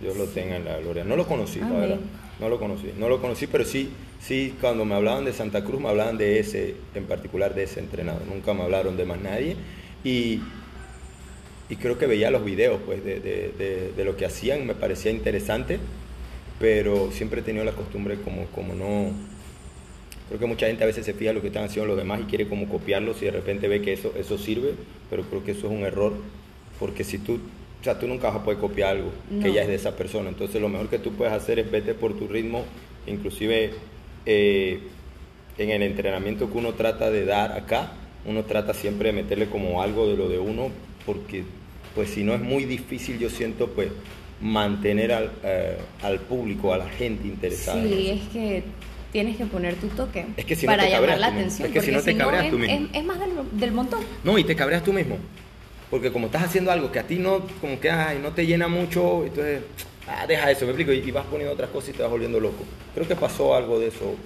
Dios 0.00 0.16
lo 0.16 0.24
tenga 0.24 0.56
en 0.56 0.64
la 0.64 0.78
gloria. 0.78 1.04
No 1.04 1.16
lo 1.16 1.26
conocí, 1.26 1.58
la 1.60 1.66
Amén. 1.66 1.80
verdad. 1.80 1.96
No 2.40 2.48
lo 2.48 2.58
conocí. 2.58 2.92
No 2.98 3.10
lo 3.10 3.20
conocí, 3.20 3.46
pero 3.46 3.62
sí, 3.62 3.90
sí, 4.26 4.54
cuando 4.60 4.84
me 4.84 4.94
hablaban 4.94 5.24
de 5.24 5.32
Santa 5.32 5.64
Cruz, 5.64 5.80
me 5.80 5.88
hablaban 5.88 6.18
de 6.18 6.38
ese, 6.38 6.74
en 6.94 7.04
particular 7.04 7.54
de 7.54 7.64
ese 7.64 7.80
entrenador. 7.80 8.22
Nunca 8.26 8.54
me 8.54 8.62
hablaron 8.62 8.96
de 8.96 9.04
más 9.04 9.20
nadie. 9.20 9.56
Y, 10.04 10.40
y 11.68 11.76
creo 11.76 11.98
que 11.98 12.06
veía 12.06 12.30
los 12.30 12.44
videos, 12.44 12.80
pues, 12.86 13.04
de, 13.04 13.20
de- 13.20 13.52
de- 13.58 13.92
de 13.96 14.04
lo 14.04 14.16
que 14.16 14.24
hacían, 14.26 14.66
me 14.66 14.74
parecía 14.74 15.10
interesante, 15.10 15.78
pero 16.60 17.10
siempre 17.12 17.40
he 17.40 17.44
tenido 17.44 17.64
la 17.64 17.72
costumbre 17.72 18.16
como, 18.22 18.46
como 18.46 18.74
no... 18.74 19.10
Creo 20.28 20.40
que 20.40 20.46
mucha 20.46 20.66
gente 20.66 20.82
a 20.82 20.86
veces 20.86 21.04
se 21.06 21.14
fija 21.14 21.30
en 21.30 21.36
lo 21.36 21.40
que 21.40 21.48
están 21.48 21.64
haciendo 21.64 21.86
los 21.86 21.96
demás 21.96 22.20
y 22.20 22.24
quiere 22.24 22.48
como 22.48 22.68
copiarlos 22.68 23.22
y 23.22 23.26
de 23.26 23.30
repente 23.30 23.68
ve 23.68 23.80
que 23.80 23.92
eso, 23.92 24.12
eso 24.18 24.36
sirve, 24.38 24.72
pero 25.08 25.22
creo 25.22 25.44
que 25.44 25.52
eso 25.52 25.68
es 25.68 25.72
un 25.72 25.84
error, 25.84 26.14
porque 26.80 27.04
si 27.04 27.18
tú, 27.18 27.34
o 27.80 27.84
sea, 27.84 27.96
tú 28.00 28.08
nunca 28.08 28.26
vas 28.28 28.36
a 28.38 28.42
poder 28.44 28.58
copiar 28.58 28.96
algo 28.96 29.12
que 29.40 29.52
ya 29.52 29.62
es 29.62 29.68
de 29.68 29.76
esa 29.76 29.94
persona, 29.96 30.28
entonces 30.28 30.60
lo 30.60 30.68
mejor 30.68 30.88
que 30.88 30.98
tú 30.98 31.12
puedes 31.12 31.32
hacer 31.32 31.60
es 31.60 31.70
vete 31.70 31.94
por 31.94 32.18
tu 32.18 32.26
ritmo, 32.26 32.64
inclusive 33.06 33.70
eh, 34.26 34.80
en 35.58 35.70
el 35.70 35.82
entrenamiento 35.82 36.50
que 36.50 36.58
uno 36.58 36.74
trata 36.74 37.10
de 37.10 37.24
dar 37.24 37.52
acá, 37.52 37.92
uno 38.26 38.42
trata 38.44 38.74
siempre 38.74 39.08
de 39.12 39.22
meterle 39.22 39.46
como 39.46 39.80
algo 39.82 40.06
de 40.08 40.16
lo 40.16 40.28
de 40.28 40.38
uno, 40.38 40.70
porque 41.06 41.44
pues 41.94 42.10
si 42.10 42.22
no 42.24 42.34
es 42.34 42.40
muy 42.40 42.64
difícil, 42.64 43.18
yo 43.18 43.30
siento 43.30 43.68
pues 43.70 43.88
mantener 44.40 45.12
al, 45.12 45.30
eh, 45.44 45.78
al 46.02 46.18
público, 46.20 46.72
a 46.74 46.78
la 46.78 46.88
gente 46.88 47.26
interesada. 47.26 47.80
en 47.82 47.88
Sí, 47.88 48.06
eso. 48.08 48.14
es 48.22 48.28
que 48.32 48.62
tienes 49.12 49.36
que 49.38 49.46
poner 49.46 49.76
tu 49.76 49.86
toque 49.88 50.26
Es 50.36 50.44
que 50.44 50.54
si 50.56 50.66
no 50.66 50.72
para 50.72 50.86
llamar 50.88 51.18
la 51.18 51.28
atención. 51.28 51.68
Es 51.68 51.72
que 51.72 51.80
si 51.80 51.90
no 51.92 52.02
te 52.02 52.16
cabreas 52.16 52.50
tú 52.50 52.58
mismo. 52.58 52.74
es- 52.92 52.96
es 53.00 53.04
más 53.04 53.18
del, 53.18 53.30
del 53.52 53.72
montón. 53.72 54.00
No, 54.24 54.36
y 54.38 54.44
te 54.44 54.54
cabreas 54.54 54.82
tú 54.84 54.92
mismo. 54.92 55.16
Porque 55.90 56.10
como 56.12 56.26
estás 56.26 56.42
haciendo 56.42 56.70
algo 56.72 56.90
que 56.92 56.98
a 56.98 57.04
ti 57.04 57.14
no, 57.16 57.46
como 57.60 57.78
que 57.80 57.88
ay, 57.90 58.18
no 58.20 58.32
te 58.32 58.44
llena 58.44 58.66
mucho, 58.68 59.24
entonces, 59.24 59.60
ah, 60.06 60.26
deja 60.26 60.50
eso, 60.50 60.64
me 60.64 60.72
explico, 60.72 60.92
y, 60.92 60.98
y 61.08 61.10
vas 61.10 61.26
poniendo 61.26 61.54
otras 61.54 61.70
cosas 61.70 61.90
y 61.90 61.92
te 61.94 62.02
vas 62.02 62.10
volviendo 62.10 62.40
loco. 62.40 62.64
Creo 62.94 63.06
que 63.08 63.16
pasó 63.16 63.54
algo 63.54 63.78
de 63.78 63.88
eso 63.88 64.18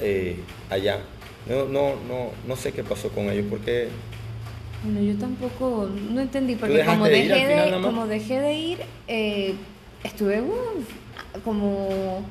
eh, 0.00 0.44
allá. 0.70 1.08
No, 1.46 1.66
no, 1.66 1.96
no, 2.06 2.32
no 2.46 2.56
sé 2.56 2.72
qué 2.72 2.84
pasó 2.84 3.10
con 3.10 3.30
ellos, 3.30 3.46
porque 3.48 4.02
Bueno, 4.82 5.00
yo 5.02 5.18
tampoco, 5.18 5.88
no 6.10 6.20
entendí, 6.20 6.56
porque 6.56 6.84
como 6.84 7.08
de 7.08 7.10
dejé 7.10 7.34
de, 7.34 7.46
final 7.46 7.80
como 7.80 8.06
dejé 8.06 8.40
de 8.40 8.54
ir, 8.54 8.78
eh, 9.08 9.66
estuve 10.04 10.40
uh, 10.42 10.84
como, 11.44 12.24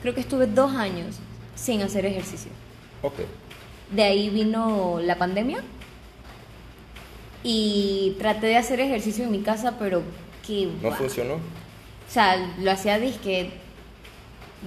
creo 0.00 0.14
que 0.14 0.20
estuve 0.20 0.46
dos 0.46 0.74
años 0.74 1.20
sin 1.54 1.82
hacer 1.82 2.06
ejercicio. 2.06 2.52
ok, 3.02 3.20
De 3.90 4.02
ahí 4.02 4.30
vino 4.30 5.00
la 5.00 5.18
pandemia 5.18 5.64
y 7.42 8.16
traté 8.18 8.46
de 8.48 8.56
hacer 8.56 8.80
ejercicio 8.80 9.24
en 9.24 9.30
mi 9.32 9.42
casa, 9.42 9.78
pero 9.78 10.02
que 10.46 10.68
no 10.82 10.90
funcionó. 10.92 11.34
O 11.34 11.40
sea, 12.08 12.36
lo 12.58 12.70
hacía 12.70 12.98
disque 12.98 13.50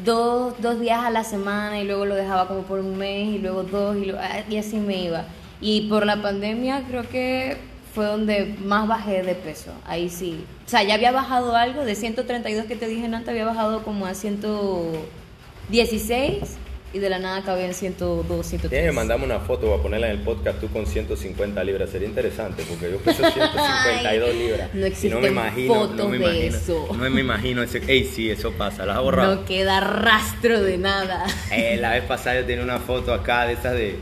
dos, 0.04 0.54
dos 0.62 0.80
días 0.80 1.04
a 1.04 1.10
la 1.10 1.24
semana 1.24 1.80
y 1.80 1.86
luego 1.86 2.06
lo 2.06 2.16
dejaba 2.16 2.48
como 2.48 2.62
por 2.64 2.80
un 2.80 2.98
mes 2.98 3.28
y 3.36 3.40
luego 3.40 3.64
dos 3.64 3.98
y, 3.98 4.06
lo- 4.06 4.20
ah, 4.20 4.42
y 4.50 4.58
así 4.58 4.78
me 4.78 5.04
iba. 5.04 5.26
Y 5.62 5.88
por 5.90 6.06
la 6.06 6.22
pandemia 6.22 6.84
creo 6.88 7.08
que 7.10 7.58
fue 7.96 8.06
donde 8.06 8.56
más 8.64 8.88
bajé 8.88 9.24
de 9.24 9.34
peso. 9.36 9.72
Ahí 9.86 10.10
sí. 10.10 10.44
O 10.66 10.70
sea, 10.70 10.84
ya 10.84 10.94
había 10.96 11.12
bajado 11.12 11.56
algo 11.56 11.84
de 11.84 11.96
132 11.96 12.66
que 12.66 12.76
te 12.76 12.88
dije 12.88 13.06
antes, 13.06 13.30
había 13.30 13.46
bajado 13.46 13.84
como 13.84 14.06
a 14.06 14.14
116 14.14 16.58
y 16.94 17.00
de 17.00 17.10
la 17.10 17.20
nada 17.20 17.38
acabé 17.38 17.66
en 17.66 17.74
102, 17.74 18.46
103. 18.46 18.70
Tienes 18.70 18.90
que 18.90 18.96
mandarme 18.96 19.26
una 19.26 19.40
foto 19.42 19.68
para 19.70 19.82
ponerla 19.84 20.08
en 20.10 20.18
el 20.18 20.24
podcast 20.24 20.60
tú 20.60 20.68
con 20.70 20.86
150 20.88 21.64
libras. 21.64 21.90
Sería 21.90 22.08
interesante 22.08 22.64
porque 22.68 22.90
yo 22.92 22.98
peso 23.00 23.18
152 23.32 24.06
Ay, 24.06 24.38
libras. 24.40 24.70
no 24.74 24.88
y 24.88 25.10
no 25.10 25.20
me 25.20 25.28
imagino, 25.28 25.88
no 25.88 26.08
me 26.08 26.18
de 26.18 26.24
imagino, 26.26 26.56
eso. 26.58 26.88
No 26.92 27.10
me 27.10 27.22
imagino 27.22 27.62
ese. 27.64 27.82
Ey, 27.88 28.06
sí, 28.06 28.30
eso 28.32 28.52
pasa. 28.54 28.86
¿Las 28.86 28.98
has 28.98 29.04
borrado? 29.04 29.36
No 29.36 29.46
queda 29.46 29.80
rastro 29.82 30.62
de 30.62 30.78
nada. 30.78 31.26
Eh, 31.52 31.78
la 31.80 31.92
vez 31.92 32.04
pasada 32.04 32.40
yo 32.40 32.46
tenía 32.46 32.64
una 32.64 32.80
foto 32.80 33.14
acá 33.14 33.46
de 33.48 33.54
esas 33.54 33.74
de. 33.74 33.96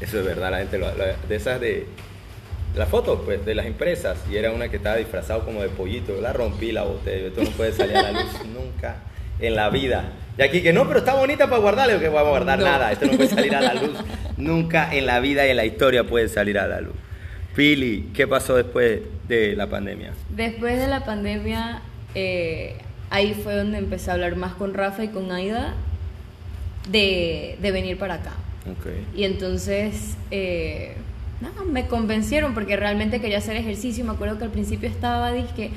Eso 0.00 0.18
es 0.18 0.24
verdad, 0.26 0.50
la 0.50 0.58
gente 0.58 0.78
lo. 0.78 0.86
la- 0.96 1.16
de 1.28 1.36
esas 1.36 1.60
de. 1.60 1.86
Las 2.74 2.88
fotos, 2.88 3.20
pues, 3.24 3.44
de 3.44 3.54
las 3.54 3.66
empresas. 3.66 4.16
Y 4.30 4.36
era 4.36 4.50
una 4.50 4.68
que 4.70 4.78
estaba 4.78 4.96
disfrazado 4.96 5.44
como 5.44 5.60
de 5.60 5.68
pollito. 5.68 6.14
Yo 6.14 6.20
la 6.22 6.32
rompí, 6.32 6.72
la 6.72 6.82
boté. 6.84 7.26
Esto 7.28 7.42
no 7.42 7.50
puede 7.50 7.72
salir 7.72 7.96
a 7.96 8.02
la 8.10 8.12
luz 8.12 8.32
nunca 8.52 8.96
en 9.38 9.54
la 9.54 9.68
vida. 9.68 10.10
Y 10.38 10.42
aquí 10.42 10.62
que 10.62 10.72
no, 10.72 10.86
pero 10.86 11.00
está 11.00 11.14
bonita 11.14 11.46
para 11.48 11.60
guardarle, 11.60 11.98
que 11.98 12.08
vamos 12.08 12.26
a 12.28 12.30
guardar 12.30 12.58
No. 12.58 12.64
nada, 12.64 12.90
esto 12.92 13.06
no 13.06 13.12
puede 13.12 13.28
salir 13.28 13.54
a 13.54 13.60
la 13.60 13.74
luz. 13.74 13.98
Nunca 14.38 14.94
en 14.94 15.06
la 15.06 15.20
vida 15.20 15.46
y 15.46 15.50
en 15.50 15.56
la 15.56 15.64
historia 15.66 16.04
puede 16.04 16.28
salir 16.28 16.58
a 16.58 16.66
la 16.66 16.80
luz. 16.80 16.94
Pili, 17.54 18.08
¿qué 18.14 18.26
pasó 18.26 18.56
después 18.56 19.00
de 19.28 19.54
la 19.56 19.66
pandemia? 19.68 20.12
Después 20.30 20.78
de 20.78 20.88
la 20.88 21.04
pandemia, 21.04 21.82
eh, 22.14 22.76
ahí 23.10 23.34
fue 23.34 23.54
donde 23.54 23.76
empecé 23.78 24.10
a 24.10 24.14
hablar 24.14 24.36
más 24.36 24.54
con 24.54 24.72
Rafa 24.72 25.04
y 25.04 25.08
con 25.08 25.30
Aida 25.32 25.74
de, 26.88 27.56
de 27.60 27.70
venir 27.72 27.98
para 27.98 28.14
acá. 28.14 28.32
Ok. 28.70 28.86
Y 29.16 29.24
entonces, 29.24 30.16
eh, 30.30 30.94
nada, 31.40 31.62
me 31.70 31.86
convencieron 31.86 32.54
porque 32.54 32.76
realmente 32.76 33.20
quería 33.20 33.38
hacer 33.38 33.56
ejercicio. 33.56 34.04
Me 34.04 34.12
acuerdo 34.12 34.38
que 34.38 34.44
al 34.44 34.50
principio 34.50 34.88
estaba, 34.88 35.30
dije, 35.32 35.70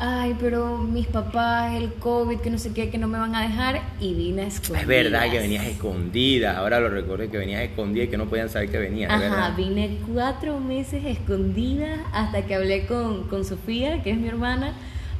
ay, 0.00 0.34
pero 0.40 0.78
mis 0.78 1.06
papás, 1.06 1.74
el 1.74 1.92
COVID, 1.94 2.38
que 2.38 2.50
no 2.50 2.58
sé 2.58 2.72
qué, 2.72 2.88
que 2.90 2.98
no 2.98 3.06
me 3.06 3.18
van 3.18 3.34
a 3.34 3.42
dejar. 3.42 3.82
Y 4.00 4.14
vine 4.14 4.42
a 4.42 4.46
escondidas. 4.46 4.82
Es 4.82 4.88
verdad 4.88 5.30
que 5.30 5.38
venías 5.38 5.66
escondida, 5.66 6.56
ahora 6.58 6.80
lo 6.80 6.88
recordé 6.88 7.28
que 7.28 7.36
venías 7.38 7.62
escondida 7.62 8.04
y 8.04 8.08
que 8.08 8.16
no 8.16 8.26
podían 8.26 8.48
saber 8.48 8.70
que 8.70 8.78
venías, 8.78 9.10
Ajá, 9.10 9.20
verdad. 9.20 9.56
vine 9.56 9.98
cuatro 10.12 10.58
meses 10.58 11.04
escondida 11.04 12.04
hasta 12.12 12.42
que 12.46 12.54
hablé 12.54 12.86
con, 12.86 13.28
con 13.28 13.44
Sofía, 13.44 14.02
que 14.02 14.10
es 14.10 14.16
mi 14.16 14.28
hermana, 14.28 14.72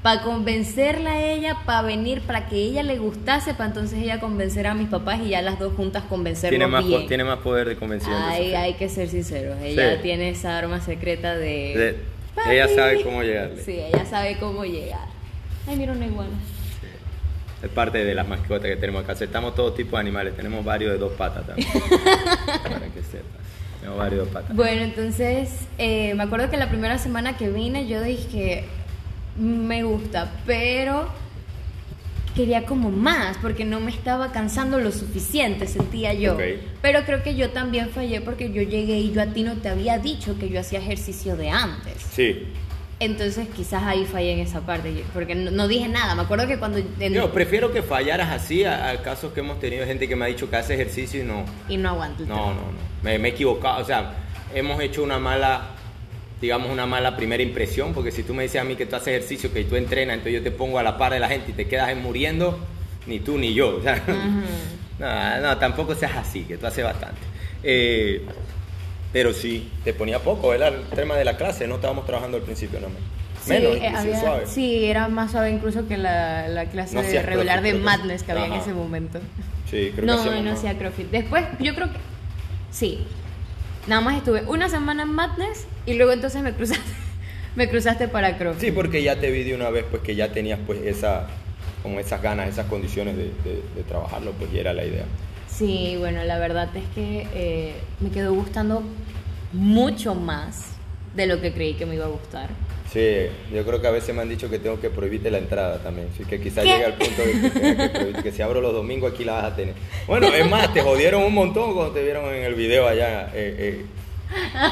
para 0.02 0.22
convencerla 0.22 1.10
a 1.10 1.22
ella, 1.22 1.58
para 1.66 1.82
venir, 1.82 2.22
para 2.22 2.46
que 2.48 2.56
ella 2.56 2.82
le 2.82 2.96
gustase, 2.96 3.52
para 3.52 3.66
entonces 3.68 3.98
ella 4.02 4.18
convencer 4.18 4.66
a 4.66 4.72
mis 4.72 4.88
papás 4.88 5.20
y 5.22 5.28
ya 5.28 5.42
las 5.42 5.58
dos 5.58 5.74
juntas 5.74 6.04
convencernos 6.08 6.58
Tiene 6.58 6.66
más, 6.66 6.86
bien. 6.86 7.06
tiene 7.06 7.24
más 7.24 7.40
poder 7.40 7.68
de 7.68 7.76
convención. 7.76 8.12
de 8.12 8.16
Ay, 8.16 8.42
Sofía. 8.44 8.60
hay 8.62 8.74
que 8.74 8.88
ser 8.88 9.08
sinceros, 9.10 9.58
ella 9.62 9.96
Sí. 9.96 9.98
tiene 10.02 10.30
esa 10.30 10.56
arma 10.56 10.80
secreta 10.80 11.34
de... 11.36 11.48
De- 11.76 12.19
Papi. 12.44 12.54
ella 12.54 12.68
sabe 12.68 13.02
cómo 13.02 13.22
llegarle. 13.22 13.62
Sí, 13.62 13.72
ella 13.72 14.04
sabe 14.04 14.38
cómo 14.38 14.64
llegar. 14.64 15.06
Ay, 15.66 15.76
mira 15.76 15.92
una 15.92 16.06
iguana. 16.06 16.36
Es 17.62 17.68
parte 17.68 18.04
de 18.04 18.14
las 18.14 18.26
mascotas 18.26 18.70
que 18.70 18.76
tenemos 18.76 19.04
acá. 19.04 19.12
Aceptamos 19.12 19.54
todo 19.54 19.72
tipo 19.74 19.96
de 19.96 20.00
animales. 20.00 20.34
Tenemos 20.34 20.64
varios 20.64 20.92
de 20.92 20.98
dos 20.98 21.12
patas 21.12 21.46
también. 21.46 21.68
Para 22.62 22.86
que 22.88 23.02
sepas. 23.02 23.40
Tenemos 23.80 23.98
varios 23.98 24.20
de 24.20 24.24
dos 24.24 24.28
patas. 24.28 24.56
Bueno, 24.56 24.82
entonces 24.82 25.50
eh, 25.76 26.14
me 26.14 26.22
acuerdo 26.22 26.48
que 26.50 26.56
la 26.56 26.70
primera 26.70 26.96
semana 26.96 27.36
que 27.36 27.50
vine 27.50 27.86
yo 27.86 28.02
dije, 28.02 28.64
me 29.36 29.82
gusta, 29.82 30.32
pero 30.46 31.08
quería 32.40 32.64
como 32.64 32.90
más, 32.90 33.36
porque 33.42 33.64
no 33.66 33.80
me 33.80 33.90
estaba 33.90 34.32
cansando 34.32 34.78
lo 34.80 34.92
suficiente, 34.92 35.66
sentía 35.66 36.14
yo. 36.14 36.38
Pero 36.80 37.04
creo 37.04 37.22
que 37.22 37.34
yo 37.34 37.50
también 37.50 37.90
fallé 37.90 38.20
porque 38.22 38.50
yo 38.50 38.62
llegué 38.62 38.98
y 38.98 39.12
yo 39.12 39.20
a 39.20 39.26
ti 39.26 39.42
no 39.42 39.54
te 39.56 39.68
había 39.68 39.98
dicho 39.98 40.38
que 40.38 40.48
yo 40.48 40.60
hacía 40.60 40.78
ejercicio 40.78 41.36
de 41.36 41.50
antes. 41.50 41.94
Sí. 42.12 42.44
Entonces 42.98 43.48
quizás 43.54 43.82
ahí 43.84 44.04
fallé 44.06 44.32
en 44.32 44.38
esa 44.40 44.60
parte, 44.60 45.04
porque 45.12 45.34
no, 45.34 45.50
no 45.50 45.68
dije 45.68 45.88
nada. 45.88 46.14
Me 46.14 46.22
acuerdo 46.22 46.46
que 46.46 46.58
cuando... 46.58 46.78
en- 46.78 47.12
Yo 47.12 47.30
prefiero 47.32 47.72
que 47.72 47.82
fallaras 47.82 48.30
así 48.30 48.64
a, 48.64 48.88
a 48.90 49.02
casos 49.02 49.32
que 49.32 49.40
hemos 49.40 49.58
tenido 49.60 49.84
gente 49.86 50.08
que 50.08 50.16
me 50.16 50.24
ha 50.24 50.28
dicho 50.28 50.48
que 50.48 50.56
hace 50.56 50.74
ejercicio 50.74 51.20
y 51.22 51.24
no. 51.26 51.44
y 51.68 51.76
no 51.76 51.90
aguanto. 51.90 52.24
No, 52.24 52.36
no, 52.48 52.54
no. 52.54 52.78
Me, 53.02 53.18
me 53.18 53.28
he 53.28 53.32
equivocado. 53.32 53.82
O 53.82 53.84
sea, 53.86 54.14
hemos 54.54 54.80
hecho 54.82 55.02
una 55.02 55.18
mala, 55.18 55.68
digamos, 56.40 56.70
una 56.70 56.86
mala 56.86 57.16
primera 57.16 57.42
impresión. 57.42 57.92
Porque 57.92 58.10
si 58.12 58.22
tú 58.22 58.34
me 58.34 58.42
dices 58.44 58.60
a 58.60 58.64
mí 58.64 58.76
que 58.76 58.86
tú 58.86 58.96
haces 58.96 59.08
ejercicio, 59.08 59.52
que 59.52 59.64
tú 59.64 59.76
entrenas, 59.76 60.14
entonces 60.14 60.34
yo 60.34 60.42
te 60.42 60.50
pongo 60.50 60.78
a 60.78 60.82
la 60.82 60.96
par 60.98 61.12
de 61.12 61.20
la 61.20 61.28
gente 61.28 61.50
y 61.50 61.54
te 61.54 61.66
quedas 61.68 61.94
muriendo, 61.96 62.58
ni 63.06 63.20
tú 63.20 63.38
ni 63.38 63.54
yo. 63.54 63.76
O 63.80 63.82
sea, 65.02 65.40
no, 65.40 65.48
no, 65.48 65.56
tampoco 65.58 65.94
seas 65.94 66.14
así, 66.16 66.42
que 66.42 66.58
tú 66.58 66.66
haces 66.66 66.84
bastante. 66.84 67.20
Eh, 67.62 68.22
pero 69.12 69.32
sí, 69.32 69.70
te 69.82 69.94
ponía 69.94 70.18
poco, 70.18 70.52
era 70.52 70.68
el 70.68 70.82
tema 70.94 71.16
de 71.16 71.24
la 71.24 71.36
clase, 71.38 71.66
no 71.66 71.76
estábamos 71.76 72.04
trabajando 72.06 72.36
al 72.36 72.42
principio 72.42 72.78
nada 72.80 72.92
más. 72.92 73.00
Sí, 73.42 73.50
Menos, 73.52 73.72
eh, 73.76 73.86
inclusive 73.86 73.96
había- 74.14 74.20
suave. 74.20 74.46
sí, 74.46 74.84
era 74.84 75.08
más 75.08 75.30
suave 75.32 75.50
incluso 75.50 75.88
que 75.88 75.96
la, 75.96 76.46
la 76.48 76.66
clase 76.66 76.94
No 76.94 77.00
de 77.02 77.22
regular 77.22 77.60
CrossFit, 77.60 77.62
de 77.62 77.70
creo 77.70 77.78
que- 77.80 77.84
Madness 77.84 78.22
que 78.22 78.32
había 78.32 78.44
en 78.46 78.52
Ajá. 78.52 78.60
ese 78.60 78.74
momento. 78.74 79.20
Sí, 79.70 79.92
creo 79.96 80.06
no, 80.06 80.22
que 80.22 80.30
no 80.42 80.42
más. 80.50 80.58
hacía 80.58 80.76
CrossFit. 80.76 81.10
Después, 81.10 81.44
yo 81.60 81.74
creo 81.74 81.90
que 81.90 81.98
sí. 82.70 83.04
Nada 83.86 84.00
más 84.02 84.16
estuve 84.18 84.42
una 84.42 84.68
semana 84.68 85.02
en 85.04 85.08
Madness 85.12 85.66
y 85.86 85.94
luego 85.94 86.12
entonces 86.12 86.42
me 86.42 86.52
cruzaste, 86.52 86.82
me 87.56 87.68
cruzaste 87.68 88.08
para 88.08 88.36
CrossFit. 88.36 88.60
Sí, 88.60 88.72
porque 88.72 89.02
ya 89.02 89.18
te 89.18 89.30
vi 89.30 89.42
de 89.42 89.54
una 89.54 89.70
vez 89.70 89.84
pues 89.90 90.02
que 90.02 90.14
ya 90.14 90.32
tenías 90.32 90.58
pues 90.66 90.80
esa 90.82 91.26
como 91.82 91.98
esas 91.98 92.20
ganas, 92.20 92.48
esas 92.48 92.66
condiciones 92.66 93.16
de, 93.16 93.24
de- 93.24 93.62
de 93.74 93.82
trabajarlo, 93.88 94.32
pues 94.32 94.52
y 94.52 94.58
era 94.58 94.74
la 94.74 94.84
idea. 94.84 95.04
Sí, 95.48 95.96
bueno, 95.98 96.22
la 96.24 96.38
verdad 96.38 96.68
es 96.76 96.84
que 96.94 97.26
eh, 97.34 97.74
me 98.00 98.10
quedó 98.10 98.34
gustando 98.34 98.82
mucho 99.52 100.14
más 100.14 100.66
de 101.16 101.26
lo 101.26 101.40
que 101.40 101.52
creí 101.52 101.74
que 101.74 101.86
me 101.86 101.94
iba 101.96 102.04
a 102.04 102.08
gustar. 102.08 102.50
Sí, 102.92 103.26
yo 103.54 103.64
creo 103.64 103.80
que 103.80 103.86
a 103.86 103.92
veces 103.92 104.12
me 104.14 104.22
han 104.22 104.28
dicho 104.28 104.50
que 104.50 104.58
tengo 104.58 104.80
que 104.80 104.90
prohibirte 104.90 105.30
la 105.30 105.38
entrada 105.38 105.78
también, 105.78 106.08
así 106.12 106.24
que 106.24 106.40
quizás 106.40 106.64
llegue 106.64 106.84
al 106.84 106.94
punto 106.94 107.22
de 107.22 107.32
que, 107.40 107.50
tenga 107.50 107.92
que, 107.92 108.22
que 108.24 108.32
si 108.32 108.42
abro 108.42 108.60
los 108.60 108.72
domingos 108.72 109.12
aquí 109.12 109.22
la 109.24 109.34
vas 109.34 109.44
a 109.44 109.56
tener. 109.56 109.74
Bueno, 110.08 110.26
es 110.26 110.48
más, 110.50 110.72
te 110.74 110.80
jodieron 110.82 111.22
un 111.22 111.32
montón 111.34 111.74
cuando 111.74 111.92
te 111.92 112.02
vieron 112.02 112.24
en 112.34 112.42
el 112.42 112.54
video 112.54 112.88
allá 112.88 113.30
eh, 113.32 113.84
eh, 113.84 113.86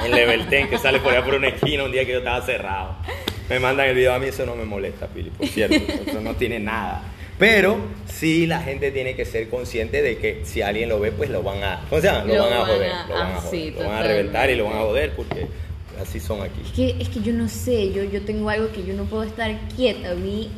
en 0.05 0.11
Level 0.11 0.51
10, 0.51 0.69
que 0.69 0.79
sale 0.79 0.99
por 0.99 1.13
allá 1.13 1.25
por 1.25 1.35
una 1.35 1.49
esquina 1.49 1.85
un 1.85 1.93
día 1.93 2.05
que 2.05 2.13
yo 2.13 2.19
estaba 2.19 2.45
cerrado. 2.45 2.97
Me 3.49 3.61
mandan 3.61 3.87
el 3.89 3.95
video, 3.95 4.13
a 4.13 4.19
mí 4.19 4.27
eso 4.27 4.45
no 4.45 4.57
me 4.57 4.65
molesta, 4.65 5.07
Pili, 5.07 5.31
por 5.31 5.47
cierto, 5.47 5.77
eso 6.07 6.21
no 6.21 6.35
tiene 6.35 6.59
nada. 6.59 7.03
Pero 7.39 7.79
sí 8.07 8.49
la 8.49 8.61
gente 8.63 8.91
tiene 8.91 9.15
que 9.15 9.25
ser 9.25 9.49
consciente 9.49 10.03
de 10.03 10.19
que 10.19 10.41
si 10.45 10.61
alguien 10.61 10.89
lo 10.89 10.99
ve, 10.99 11.13
pues 11.13 11.31
lo 11.31 11.45
van 11.45 11.63
a, 11.63 11.85
¿cómo 11.89 12.01
se 12.03 12.09
llama? 12.09 12.25
Lo, 12.25 12.35
Lo 12.35 12.43
van 12.43 12.53
a 12.53 12.67
joder, 12.67 12.91
a- 12.91 13.07
lo 13.07 13.15
van 13.15 13.27
a 13.27 13.37
ah, 13.37 13.41
joder, 13.41 13.51
sí, 13.51 13.71
lo 13.71 13.89
van 13.89 13.93
a 13.99 14.03
reventar 14.03 14.51
y 14.51 14.57
lo 14.57 14.65
van 14.65 14.77
a 14.77 14.81
joder 14.81 15.13
porque 15.15 15.47
así 16.01 16.21
son 16.21 16.43
aquí. 16.43 16.61
Es 16.65 16.73
que, 16.73 16.97
es 17.01 17.09
que 17.09 17.21
yo 17.21 17.33
no 17.33 17.49
sé, 17.49 17.93
yo, 17.93 18.05
yo 18.05 18.23
tengo 18.23 18.49
algo 18.51 18.71
que 18.73 18.85
yo 18.85 18.95
no 18.95 19.05
puedo 19.05 19.23
estar 19.25 19.59
quieta. 19.77 20.11
A 20.11 20.15
mí, 20.15 20.51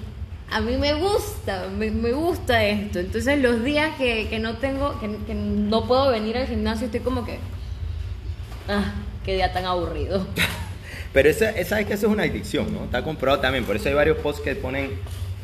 a 0.50 0.61
mí 0.61 0.76
me 0.76 0.94
gusta, 0.94 1.68
me, 1.68 1.90
me 1.90 2.12
gusta 2.12 2.64
esto. 2.64 2.98
Entonces 2.98 3.38
los 3.40 3.62
días 3.64 3.96
que, 3.96 4.29
que 4.29 4.38
no 4.38 4.57
tengo, 4.57 4.98
que, 5.00 5.16
que 5.26 5.35
no 5.35 5.87
puedo 5.87 6.11
venir 6.11 6.37
al 6.37 6.46
gimnasio, 6.46 6.87
estoy 6.87 7.00
como 7.00 7.24
que... 7.24 7.38
Ah, 8.68 8.94
qué 9.24 9.35
día 9.35 9.53
tan 9.53 9.64
aburrido. 9.64 10.26
Pero 11.12 11.29
esa, 11.29 11.50
esa 11.50 11.81
es 11.81 11.87
que 11.87 11.94
eso 11.94 12.07
es 12.07 12.12
una 12.12 12.22
adicción, 12.22 12.72
¿no? 12.72 12.85
Está 12.85 13.03
comprobado 13.03 13.40
también. 13.40 13.64
Por 13.64 13.76
eso 13.76 13.88
hay 13.88 13.94
varios 13.94 14.18
posts 14.18 14.42
que 14.42 14.55
ponen 14.55 14.92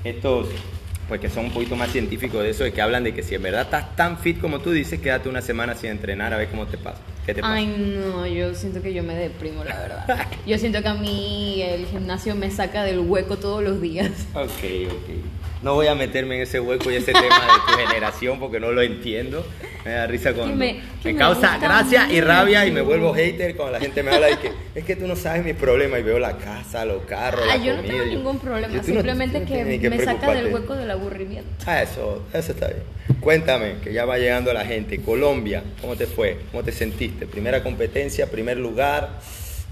estos, 0.05 0.49
pues 1.09 1.21
que 1.21 1.29
son 1.29 1.47
un 1.47 1.51
poquito 1.51 1.75
más 1.75 1.91
científicos 1.91 2.43
de 2.43 2.51
eso, 2.51 2.65
de 2.65 2.73
que 2.73 2.81
hablan 2.81 3.03
de 3.03 3.15
que 3.15 3.23
si 3.23 3.35
en 3.35 3.43
verdad 3.43 3.63
estás 3.63 3.97
tan 3.97 4.19
fit 4.19 4.41
como 4.41 4.61
tú 4.61 4.71
dices, 4.71 5.01
quédate 5.01 5.29
una 5.29 5.43
semana 5.43 5.75
sin 5.75 5.91
entrenar 5.91 6.33
a 6.33 6.37
ver 6.37 6.49
cómo 6.49 6.67
te 6.67 6.79
pasa. 6.79 7.01
¿Qué 7.27 7.35
te 7.35 7.41
pasa? 7.41 7.55
Ay, 7.55 7.67
no, 7.67 8.25
yo 8.25 8.55
siento 8.55 8.81
que 8.81 8.95
yo 8.95 9.03
me 9.03 9.17
deprimo, 9.17 9.65
la 9.65 9.77
verdad. 9.77 10.27
Yo 10.47 10.57
siento 10.59 10.81
que 10.81 10.89
a 10.89 10.95
mí 10.95 11.61
el 11.61 11.87
gimnasio 11.87 12.37
me 12.37 12.53
saca 12.53 12.85
del 12.85 13.01
hueco 13.01 13.37
todos 13.37 13.65
los 13.65 13.81
días. 13.81 14.13
Ok, 14.33 14.63
ok. 14.93 15.11
No 15.63 15.75
voy 15.75 15.89
a 15.89 15.97
meterme 15.97 16.37
en 16.37 16.43
ese 16.43 16.61
hueco 16.61 16.89
y 16.93 16.97
ese 16.97 17.13
tema 17.13 17.25
de 17.25 17.73
tu 17.73 17.79
generación 17.89 18.39
porque 18.39 18.61
no 18.61 18.71
lo 18.71 18.81
entiendo. 18.81 19.45
Me 19.85 19.91
da 19.91 20.07
risa 20.07 20.35
cuando 20.35 20.55
me, 20.55 20.81
que 21.03 21.13
me 21.13 21.19
causa 21.19 21.59
gracia 21.59 22.07
y 22.13 22.21
rabia 22.21 22.65
y 22.67 22.71
me 22.71 22.83
vuelvo 22.83 23.13
hater 23.13 23.57
cuando 23.57 23.73
la 23.73 23.81
gente 23.81 24.05
me 24.05 24.13
habla 24.13 24.29
de 24.29 24.39
que 24.39 24.53
es 24.77 24.85
que 24.85 24.95
tú 24.95 25.09
no 25.09 25.17
sabes 25.17 25.45
mis 25.45 25.55
problemas 25.57 25.99
y 26.01 26.03
veo 26.05 26.21
la 26.21 26.37
casa, 26.37 26.85
los 26.85 27.03
carros, 27.05 27.41
Ah, 27.45 27.57
la 27.57 27.65
yo 27.65 27.77
no 27.77 27.83
tengo 27.83 28.05
ningún 28.05 28.39
problema, 28.39 28.83
simplemente 28.83 29.41
no 29.41 29.47
que 29.47 29.91
me 29.91 30.05
saca 30.05 30.33
del 30.33 30.53
hueco 30.53 30.77
del 30.77 30.91
aburrimiento. 30.91 31.51
Ah, 31.67 31.83
eso, 31.83 32.23
eso 32.33 32.53
está 32.53 32.69
bien. 32.69 32.96
Cuéntame, 33.31 33.79
que 33.83 33.93
ya 33.93 34.05
va 34.05 34.19
llegando 34.19 34.53
la 34.53 34.65
gente. 34.65 35.01
Colombia, 35.01 35.65
¿cómo 35.81 35.97
te 35.97 36.07
fue? 36.07 36.39
¿Cómo 36.53 36.63
te 36.63 36.71
sentiste? 36.71 37.27
Primera 37.27 37.61
competencia, 37.65 38.31
primer 38.31 38.57
lugar. 38.57 39.19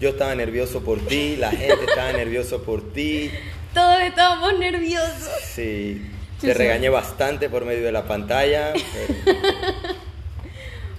Yo 0.01 0.09
estaba 0.09 0.35
nervioso 0.35 0.83
por 0.83 0.99
ti, 1.07 1.37
la 1.37 1.53
gente 1.53 1.85
estaba 1.89 2.11
nervioso 2.15 2.65
por 2.65 2.93
ti. 2.93 3.31
Todos 3.73 4.01
estábamos 4.01 4.59
nerviosos. 4.59 5.29
Sí, 5.55 6.03
Sí, 6.41 6.49
te 6.49 6.53
sí. 6.53 6.59
regañé 6.59 6.89
bastante 6.89 7.49
por 7.49 7.65
medio 7.65 7.85
de 7.85 7.93
la 7.93 8.03
pantalla. 8.09 8.73
pero- 8.73 9.39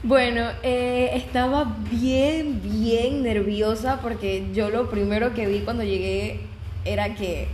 Bueno, 0.04 0.50
eh, 0.64 1.10
estaba 1.16 1.76
bien, 1.92 2.62
bien 2.64 3.22
nerviosa 3.22 4.00
porque 4.02 4.46
yo 4.54 4.70
lo 4.70 4.90
primero 4.90 5.34
que 5.34 5.46
vi 5.46 5.60
cuando 5.60 5.84
llegué 5.84 6.40
era 6.86 7.16
que 7.16 7.50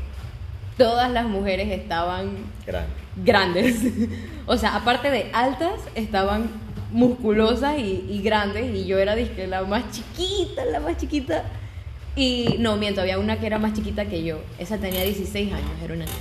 todas 0.82 1.12
las 1.12 1.26
mujeres 1.26 1.70
estaban 1.70 2.32
Grande. 2.66 2.92
grandes. 3.18 3.76
o 4.46 4.58
sea, 4.58 4.76
aparte 4.76 5.12
de 5.12 5.30
altas, 5.34 5.80
estaban 5.96 6.50
musculosas 6.92 7.78
y, 7.78 8.06
y 8.10 8.22
grandes 8.22 8.76
y 8.76 8.86
yo 8.86 9.00
era 9.00 9.16
la 9.16 9.64
más 9.64 9.84
chiquita, 9.92 10.66
la 10.66 10.80
más 10.80 10.98
chiquita. 10.98 11.44
Y 12.16 12.56
no, 12.60 12.76
miento, 12.76 13.02
había 13.02 13.20
una 13.20 13.40
que 13.40 13.46
era 13.46 13.58
más 13.60 13.74
chiquita 13.74 14.06
que 14.06 14.24
yo. 14.24 14.40
Esa 14.60 14.78
tenía 14.78 15.04
16 15.04 15.54
años, 15.54 15.72
era 15.84 15.94
una 15.94 16.06
niña. 16.06 16.18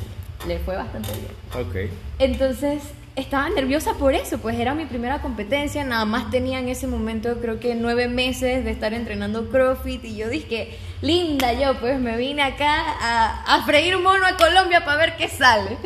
Le 0.47 0.59
fue 0.59 0.77
bastante 0.77 1.11
bien. 1.13 1.67
Ok. 1.67 1.91
Entonces 2.19 2.83
estaba 3.17 3.49
nerviosa 3.51 3.95
por 3.95 4.15
eso, 4.15 4.39
pues 4.39 4.59
era 4.59 4.75
mi 4.75 4.87
primera 4.87 5.21
competencia, 5.21 5.85
nada 5.85 6.05
más 6.05 6.31
tenía 6.31 6.59
en 6.61 6.69
ese 6.69 6.87
momento 6.87 7.41
creo 7.41 7.59
que 7.59 7.75
nueve 7.75 8.09
meses 8.09 8.65
de 8.65 8.71
estar 8.71 8.95
entrenando 8.95 9.51
CrossFit 9.51 10.05
y 10.05 10.17
yo 10.17 10.29
dije, 10.29 10.79
linda 11.03 11.53
yo, 11.55 11.79
pues 11.81 11.99
me 11.99 12.17
vine 12.17 12.43
acá 12.43 12.75
a, 13.01 13.55
a 13.57 13.63
freír 13.65 13.99
mono 13.99 14.25
a 14.27 14.37
Colombia 14.37 14.85
para 14.85 14.97
ver 14.99 15.17
qué 15.17 15.29
sale. 15.29 15.77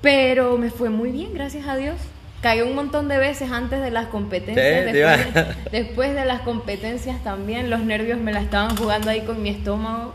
Pero 0.00 0.56
me 0.58 0.70
fue 0.70 0.90
muy 0.90 1.10
bien, 1.10 1.32
gracias 1.34 1.66
a 1.66 1.76
Dios. 1.76 1.96
Caí 2.40 2.60
un 2.60 2.74
montón 2.74 3.08
de 3.08 3.18
veces 3.18 3.50
antes 3.50 3.80
de 3.80 3.90
las 3.90 4.06
competencias, 4.06 4.64
Sí, 4.64 4.92
después, 4.92 4.92
te 4.92 4.98
iba- 5.00 5.16
de, 5.16 5.54
después 5.82 6.14
de 6.14 6.24
las 6.24 6.40
competencias 6.42 7.22
también, 7.24 7.68
los 7.68 7.80
nervios 7.80 8.18
me 8.20 8.32
la 8.32 8.40
estaban 8.40 8.76
jugando 8.76 9.10
ahí 9.10 9.22
con 9.22 9.42
mi 9.42 9.48
estómago. 9.48 10.14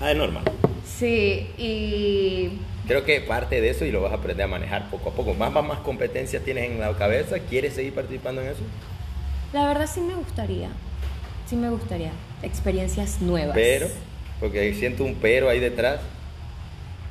Ah, 0.00 0.10
es 0.10 0.16
normal. 0.18 0.44
Sí, 0.84 1.48
y 1.56 2.58
creo 2.86 3.04
que 3.06 3.22
parte 3.22 3.62
de 3.62 3.70
eso 3.70 3.86
y 3.86 3.90
lo 3.90 4.02
vas 4.02 4.12
a 4.12 4.16
aprender 4.16 4.44
a 4.44 4.48
manejar 4.48 4.90
poco 4.90 5.08
a 5.08 5.12
poco. 5.14 5.32
Más, 5.32 5.50
más, 5.50 5.64
más 5.64 5.78
competencias 5.78 6.42
tienes 6.44 6.70
en 6.70 6.78
la 6.78 6.92
cabeza, 6.92 7.38
¿quieres 7.38 7.72
seguir 7.74 7.94
participando 7.94 8.42
en 8.42 8.48
eso? 8.48 8.60
La 9.54 9.64
verdad 9.66 9.88
sí 9.92 10.00
me 10.02 10.14
gustaría, 10.14 10.68
sí 11.46 11.56
me 11.56 11.70
gustaría, 11.70 12.10
experiencias 12.42 13.20
nuevas. 13.20 13.54
Pero, 13.54 13.88
porque 14.38 14.74
siento 14.74 15.04
un 15.04 15.14
pero 15.16 15.48
ahí 15.48 15.60
detrás. 15.60 16.00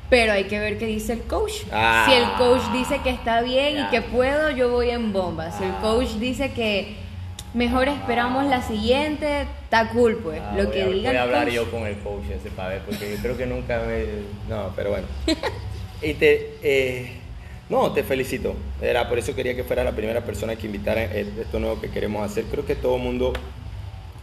Pero 0.08 0.32
hay 0.32 0.44
que 0.44 0.58
ver 0.58 0.78
qué 0.78 0.86
dice 0.86 1.12
el 1.12 1.22
coach. 1.22 1.52
Ah. 1.72 2.04
si 2.08 2.14
el 2.14 2.24
coach 2.32 2.62
dice 2.72 3.00
que 3.02 3.10
está 3.10 3.42
bien 3.42 3.78
y 3.78 3.88
que 3.90 4.02
puedo, 4.02 4.50
yo 4.50 4.70
voy 4.70 4.90
en 4.90 5.12
bomba. 5.12 5.52
Si 5.52 5.62
el 5.62 5.72
coach 5.76 6.14
dice 6.18 6.50
que 6.52 6.96
mejor 7.54 7.88
esperamos 7.88 8.44
la 8.46 8.62
siguiente, 8.62 9.42
está 9.64 9.90
cool 9.90 10.16
pues. 10.16 10.40
Ah, 10.40 10.54
Lo 10.56 10.70
que 10.72 10.82
a, 10.82 10.86
diga 10.86 11.10
voy 11.10 11.16
a 11.16 11.22
hablar 11.22 11.44
coach. 11.44 11.54
yo 11.54 11.70
con 11.70 11.86
el 11.86 11.96
coach 11.98 12.24
ese 12.36 12.50
para 12.50 12.70
ver, 12.70 12.82
porque 12.82 13.10
yo 13.12 13.16
creo 13.22 13.36
que 13.36 13.46
nunca 13.46 13.82
me... 13.86 14.04
No, 14.48 14.72
pero 14.74 14.90
bueno. 14.90 15.06
Y 16.02 16.14
te... 16.14 16.56
eh, 16.62 17.12
no, 17.68 17.92
te 17.92 18.02
felicito. 18.02 18.56
Era 18.82 19.08
por 19.08 19.18
eso 19.18 19.34
quería 19.36 19.54
que 19.54 19.62
fuera 19.62 19.84
la 19.84 19.92
primera 19.92 20.24
persona 20.24 20.56
que 20.56 20.66
invitara 20.66 21.04
eh, 21.04 21.26
esto 21.40 21.60
nuevo 21.60 21.80
que 21.80 21.88
queremos 21.88 22.28
hacer. 22.28 22.44
Creo 22.50 22.66
que 22.66 22.74
todo 22.74 22.96
el 22.96 23.02
mundo, 23.02 23.32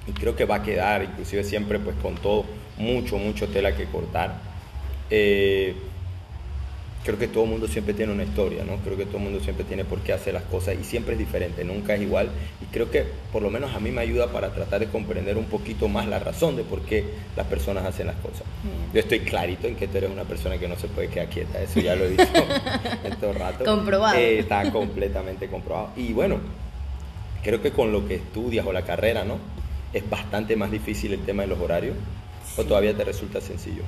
y 0.08 0.12
creo 0.12 0.36
que 0.36 0.46
va 0.46 0.56
a 0.56 0.64
quedar, 0.64 1.04
inclusive 1.04 1.44
siempre 1.44 1.80
pues 1.80 1.96
con 1.98 2.16
todo, 2.16 2.46
mucho, 2.78 3.18
mucho 3.18 3.48
tela 3.48 3.76
que 3.76 3.86
cortar. 3.86 4.40
Eh, 5.10 5.76
creo 7.04 7.18
que 7.18 7.30
todo 7.30 7.46
el 7.46 7.52
mundo 7.52 7.68
siempre 7.70 7.94
tiene 7.94 8.12
una 8.12 8.24
historia, 8.24 8.66
¿no? 8.66 8.76
Creo 8.78 8.98
que 8.98 9.06
todo 9.06 9.18
el 9.18 9.24
mundo 9.24 9.40
siempre 9.40 9.64
tiene 9.64 9.86
por 9.86 10.00
qué 10.00 10.12
hacer 10.12 10.34
las 10.34 10.44
cosas 10.44 10.76
y 10.80 10.84
siempre 10.84 11.14
es 11.14 11.20
diferente, 11.20 11.64
nunca 11.64 11.96
es 11.96 12.02
igual. 12.02 12.30
Y 12.62 12.66
creo 12.66 12.92
que 12.92 13.06
por 13.32 13.42
lo 13.42 13.50
menos 13.50 13.74
a 13.74 13.80
mí 13.80 13.92
me 13.92 14.02
ayuda 14.02 14.28
para 14.28 14.50
tratar 14.50 14.82
de 14.82 14.88
comprender 14.88 15.38
un 15.38 15.46
poquito 15.46 15.88
más 15.88 16.06
la 16.08 16.20
razón 16.20 16.58
de 16.58 16.64
por 16.64 16.82
qué 16.82 17.06
las 17.38 17.48
personas 17.48 17.86
hacen 17.86 18.08
las 18.08 18.18
cosas. 18.18 18.44
Bien. 18.62 18.76
Yo 18.94 19.00
estoy 19.00 19.20
clarito 19.22 19.68
en 19.68 19.76
que 19.76 19.88
tú 19.88 19.98
eres 19.98 20.12
una 20.12 20.26
persona 20.26 20.58
que 20.58 20.68
no 20.68 20.78
se 20.78 20.90
puede 20.90 21.08
quedar 21.08 21.30
quieta, 21.30 21.62
eso 21.62 21.80
ya 21.80 21.96
lo 21.96 22.04
he 22.04 22.10
dicho 22.10 22.26
en 23.06 23.16
todo 23.16 23.32
rato. 23.32 23.64
Comprobado. 23.64 24.18
Eh, 24.18 24.40
está 24.40 24.70
completamente 24.70 25.48
comprobado. 25.48 25.92
Y 25.96 26.12
bueno, 26.12 26.40
creo 27.42 27.62
que 27.62 27.72
con 27.72 27.94
lo 27.94 28.06
que 28.06 28.16
estudias 28.16 28.66
o 28.66 28.74
la 28.74 28.82
carrera, 28.82 29.24
¿no? 29.24 29.38
Es 29.94 30.10
bastante 30.10 30.56
más 30.56 30.72
difícil 30.72 31.14
el 31.14 31.22
tema 31.22 31.44
de 31.44 31.48
los 31.50 31.60
horarios. 31.60 31.96
¿O 32.58 32.62
Sí. 32.62 32.68
todavía 32.68 32.96
te 32.96 33.04
resulta 33.04 33.42
sencillo? 33.42 33.84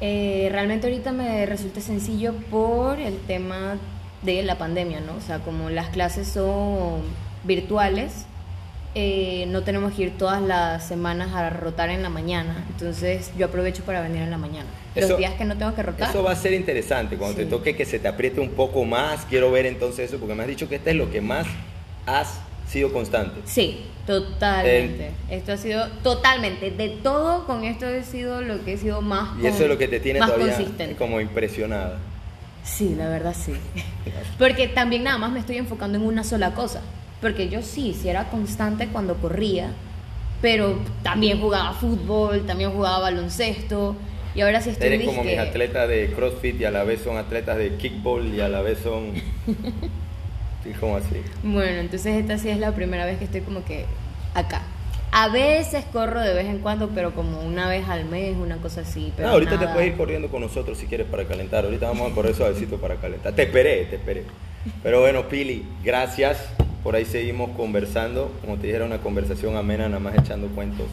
Eh, 0.00 0.48
realmente 0.50 0.86
ahorita 0.88 1.12
me 1.12 1.46
resulta 1.46 1.80
sencillo 1.80 2.34
por 2.50 2.98
el 2.98 3.16
tema 3.18 3.76
de 4.22 4.42
la 4.42 4.58
pandemia, 4.58 5.00
¿no? 5.00 5.14
O 5.16 5.20
sea, 5.20 5.38
como 5.38 5.70
las 5.70 5.88
clases 5.90 6.28
son 6.28 7.02
virtuales, 7.44 8.26
eh, 8.94 9.46
no 9.48 9.62
tenemos 9.62 9.94
que 9.94 10.02
ir 10.02 10.18
todas 10.18 10.42
las 10.42 10.86
semanas 10.86 11.32
a 11.34 11.48
rotar 11.50 11.88
en 11.90 12.02
la 12.02 12.08
mañana. 12.10 12.64
Entonces 12.70 13.30
yo 13.38 13.46
aprovecho 13.46 13.84
para 13.84 14.00
venir 14.02 14.22
en 14.22 14.30
la 14.30 14.38
mañana. 14.38 14.68
Eso- 14.94 15.08
Los 15.10 15.18
días 15.18 15.34
que 15.34 15.44
no 15.44 15.56
tengo 15.56 15.74
que 15.74 15.82
rotar. 15.82 16.10
Eso 16.10 16.22
va 16.22 16.32
a 16.32 16.36
ser 16.36 16.52
interesante 16.52 17.16
cuando 17.16 17.36
te 17.36 17.44
Sí. 17.44 17.50
toque 17.50 17.74
que 17.76 17.84
se 17.86 17.98
te 17.98 18.08
apriete 18.08 18.40
un 18.40 18.50
poco 18.50 18.84
más. 18.84 19.24
Quiero 19.26 19.50
ver 19.50 19.66
entonces 19.66 20.08
eso, 20.10 20.18
porque 20.18 20.34
me 20.34 20.42
has 20.42 20.48
dicho 20.48 20.68
que 20.68 20.76
este 20.76 20.90
es 20.90 20.96
lo 20.96 21.10
que 21.10 21.20
más 21.20 21.46
has 22.06 22.40
sido 22.72 22.92
constante. 22.92 23.40
Sí, 23.44 23.82
totalmente. 24.06 25.10
Esto 25.30 25.52
ha 25.52 25.56
sido 25.56 25.88
totalmente. 26.02 26.70
De 26.70 26.88
todo, 26.88 27.46
con 27.46 27.64
esto 27.64 27.86
he 27.86 28.02
sido 28.02 28.40
lo 28.40 28.64
que 28.64 28.74
he 28.74 28.78
sido 28.78 29.02
más 29.02 29.38
Y 29.40 29.46
eso 29.46 29.64
es 29.64 29.68
lo 29.68 29.78
que 29.78 29.88
te 29.88 30.00
tiene 30.00 30.18
todavía 30.20 30.56
consistente. 30.56 30.96
como 30.96 31.20
impresionada. 31.20 31.98
Sí, 32.64 32.94
la 32.96 33.08
verdad 33.08 33.34
sí. 33.38 33.52
Porque 34.38 34.68
también 34.68 35.04
nada 35.04 35.18
más 35.18 35.32
me 35.32 35.40
estoy 35.40 35.58
enfocando 35.58 35.98
en 35.98 36.04
una 36.04 36.24
sola 36.24 36.54
cosa. 36.54 36.80
Porque 37.20 37.48
yo 37.48 37.62
sí, 37.62 37.96
sí 38.00 38.08
era 38.08 38.30
constante 38.30 38.88
cuando 38.88 39.14
corría, 39.16 39.70
pero 40.40 40.78
también 41.02 41.40
jugaba 41.40 41.72
fútbol, 41.74 42.46
también 42.46 42.72
jugaba 42.72 43.00
baloncesto. 43.00 43.94
Y 44.34 44.40
ahora 44.40 44.60
sí 44.60 44.70
estoy 44.70 44.88
Eres 44.88 45.04
como 45.04 45.22
mis 45.22 45.38
atletas 45.38 45.88
de 45.88 46.10
CrossFit 46.16 46.60
y 46.60 46.64
a 46.64 46.70
la 46.70 46.84
vez 46.84 47.02
son 47.02 47.18
atletas 47.18 47.58
de 47.58 47.76
kickball 47.76 48.34
y 48.34 48.40
a 48.40 48.48
la 48.48 48.62
vez 48.62 48.78
son... 48.78 49.12
Sí, 50.62 50.70
como 50.78 50.96
así. 50.96 51.22
Bueno, 51.42 51.80
entonces 51.80 52.16
esta 52.16 52.38
sí 52.38 52.48
es 52.48 52.58
la 52.58 52.72
primera 52.72 53.04
vez 53.04 53.18
que 53.18 53.24
estoy 53.24 53.40
como 53.40 53.64
que 53.64 53.84
acá. 54.34 54.62
A 55.14 55.28
veces 55.28 55.84
corro 55.92 56.20
de 56.20 56.32
vez 56.32 56.46
en 56.46 56.60
cuando, 56.60 56.88
pero 56.88 57.14
como 57.14 57.40
una 57.40 57.68
vez 57.68 57.86
al 57.86 58.06
mes, 58.06 58.34
una 58.36 58.56
cosa 58.56 58.80
así. 58.80 59.12
Pero 59.14 59.28
No, 59.28 59.34
ahorita 59.34 59.58
te 59.58 59.68
puedes 59.68 59.88
ir 59.90 59.96
corriendo 59.96 60.28
con 60.28 60.40
nosotros 60.40 60.78
si 60.78 60.86
quieres 60.86 61.06
para 61.06 61.24
calentar. 61.26 61.66
Ahorita 61.66 61.86
vamos 61.88 62.10
a 62.10 62.14
correr 62.14 62.34
suavecito 62.34 62.78
para 62.78 62.96
calentar. 62.96 63.34
Te 63.34 63.42
esperé, 63.42 63.84
te 63.84 63.96
esperé. 63.96 64.24
Pero 64.82 65.00
bueno, 65.00 65.28
Pili, 65.28 65.66
gracias. 65.84 66.38
Por 66.82 66.96
ahí 66.96 67.04
seguimos 67.04 67.50
conversando. 67.56 68.32
Como 68.40 68.56
te 68.56 68.68
dije, 68.68 68.76
era 68.76 68.86
una 68.86 68.98
conversación 68.98 69.54
amena, 69.56 69.86
nada 69.86 70.00
más 70.00 70.16
echando 70.16 70.48
cuentos. 70.48 70.86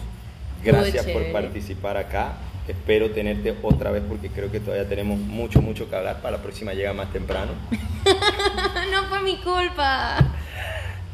Gracias 0.64 1.06
por 1.06 1.32
participar 1.32 1.96
acá. 1.96 2.34
Espero 2.70 3.12
tenerte 3.12 3.56
otra 3.62 3.92
vez 3.92 4.04
porque 4.08 4.30
creo 4.30 4.52
que 4.52 4.60
todavía 4.60 4.88
tenemos 4.88 5.20
mucho, 5.20 5.62
mucho 5.62 5.90
que 5.90 5.96
hablar. 5.96 6.22
Para 6.22 6.38
la 6.38 6.44
próxima 6.44 6.74
llega 6.74 6.94
más 6.94 7.12
temprano. 7.12 7.52
no 8.92 9.04
fue 9.10 9.22
mi 9.22 9.38
culpa. 9.38 10.18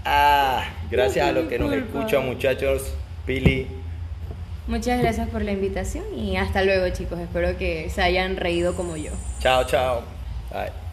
Ah, 0.03 0.63
gracias 0.91 1.27
a 1.27 1.31
los 1.31 1.47
que 1.47 1.57
nos 1.57 1.73
escuchan, 1.73 2.25
muchachos. 2.25 2.93
Pili, 3.25 3.67
Muchas 4.67 4.99
gracias 4.99 5.29
por 5.29 5.43
la 5.43 5.51
invitación 5.51 6.05
y 6.15 6.37
hasta 6.37 6.63
luego 6.63 6.89
chicos. 6.89 7.19
Espero 7.19 7.57
que 7.57 7.89
se 7.89 8.01
hayan 8.01 8.35
reído 8.35 8.75
como 8.75 8.97
yo. 8.97 9.11
chao, 9.39 9.63
chao. 9.65 10.01
Bye. 10.51 10.84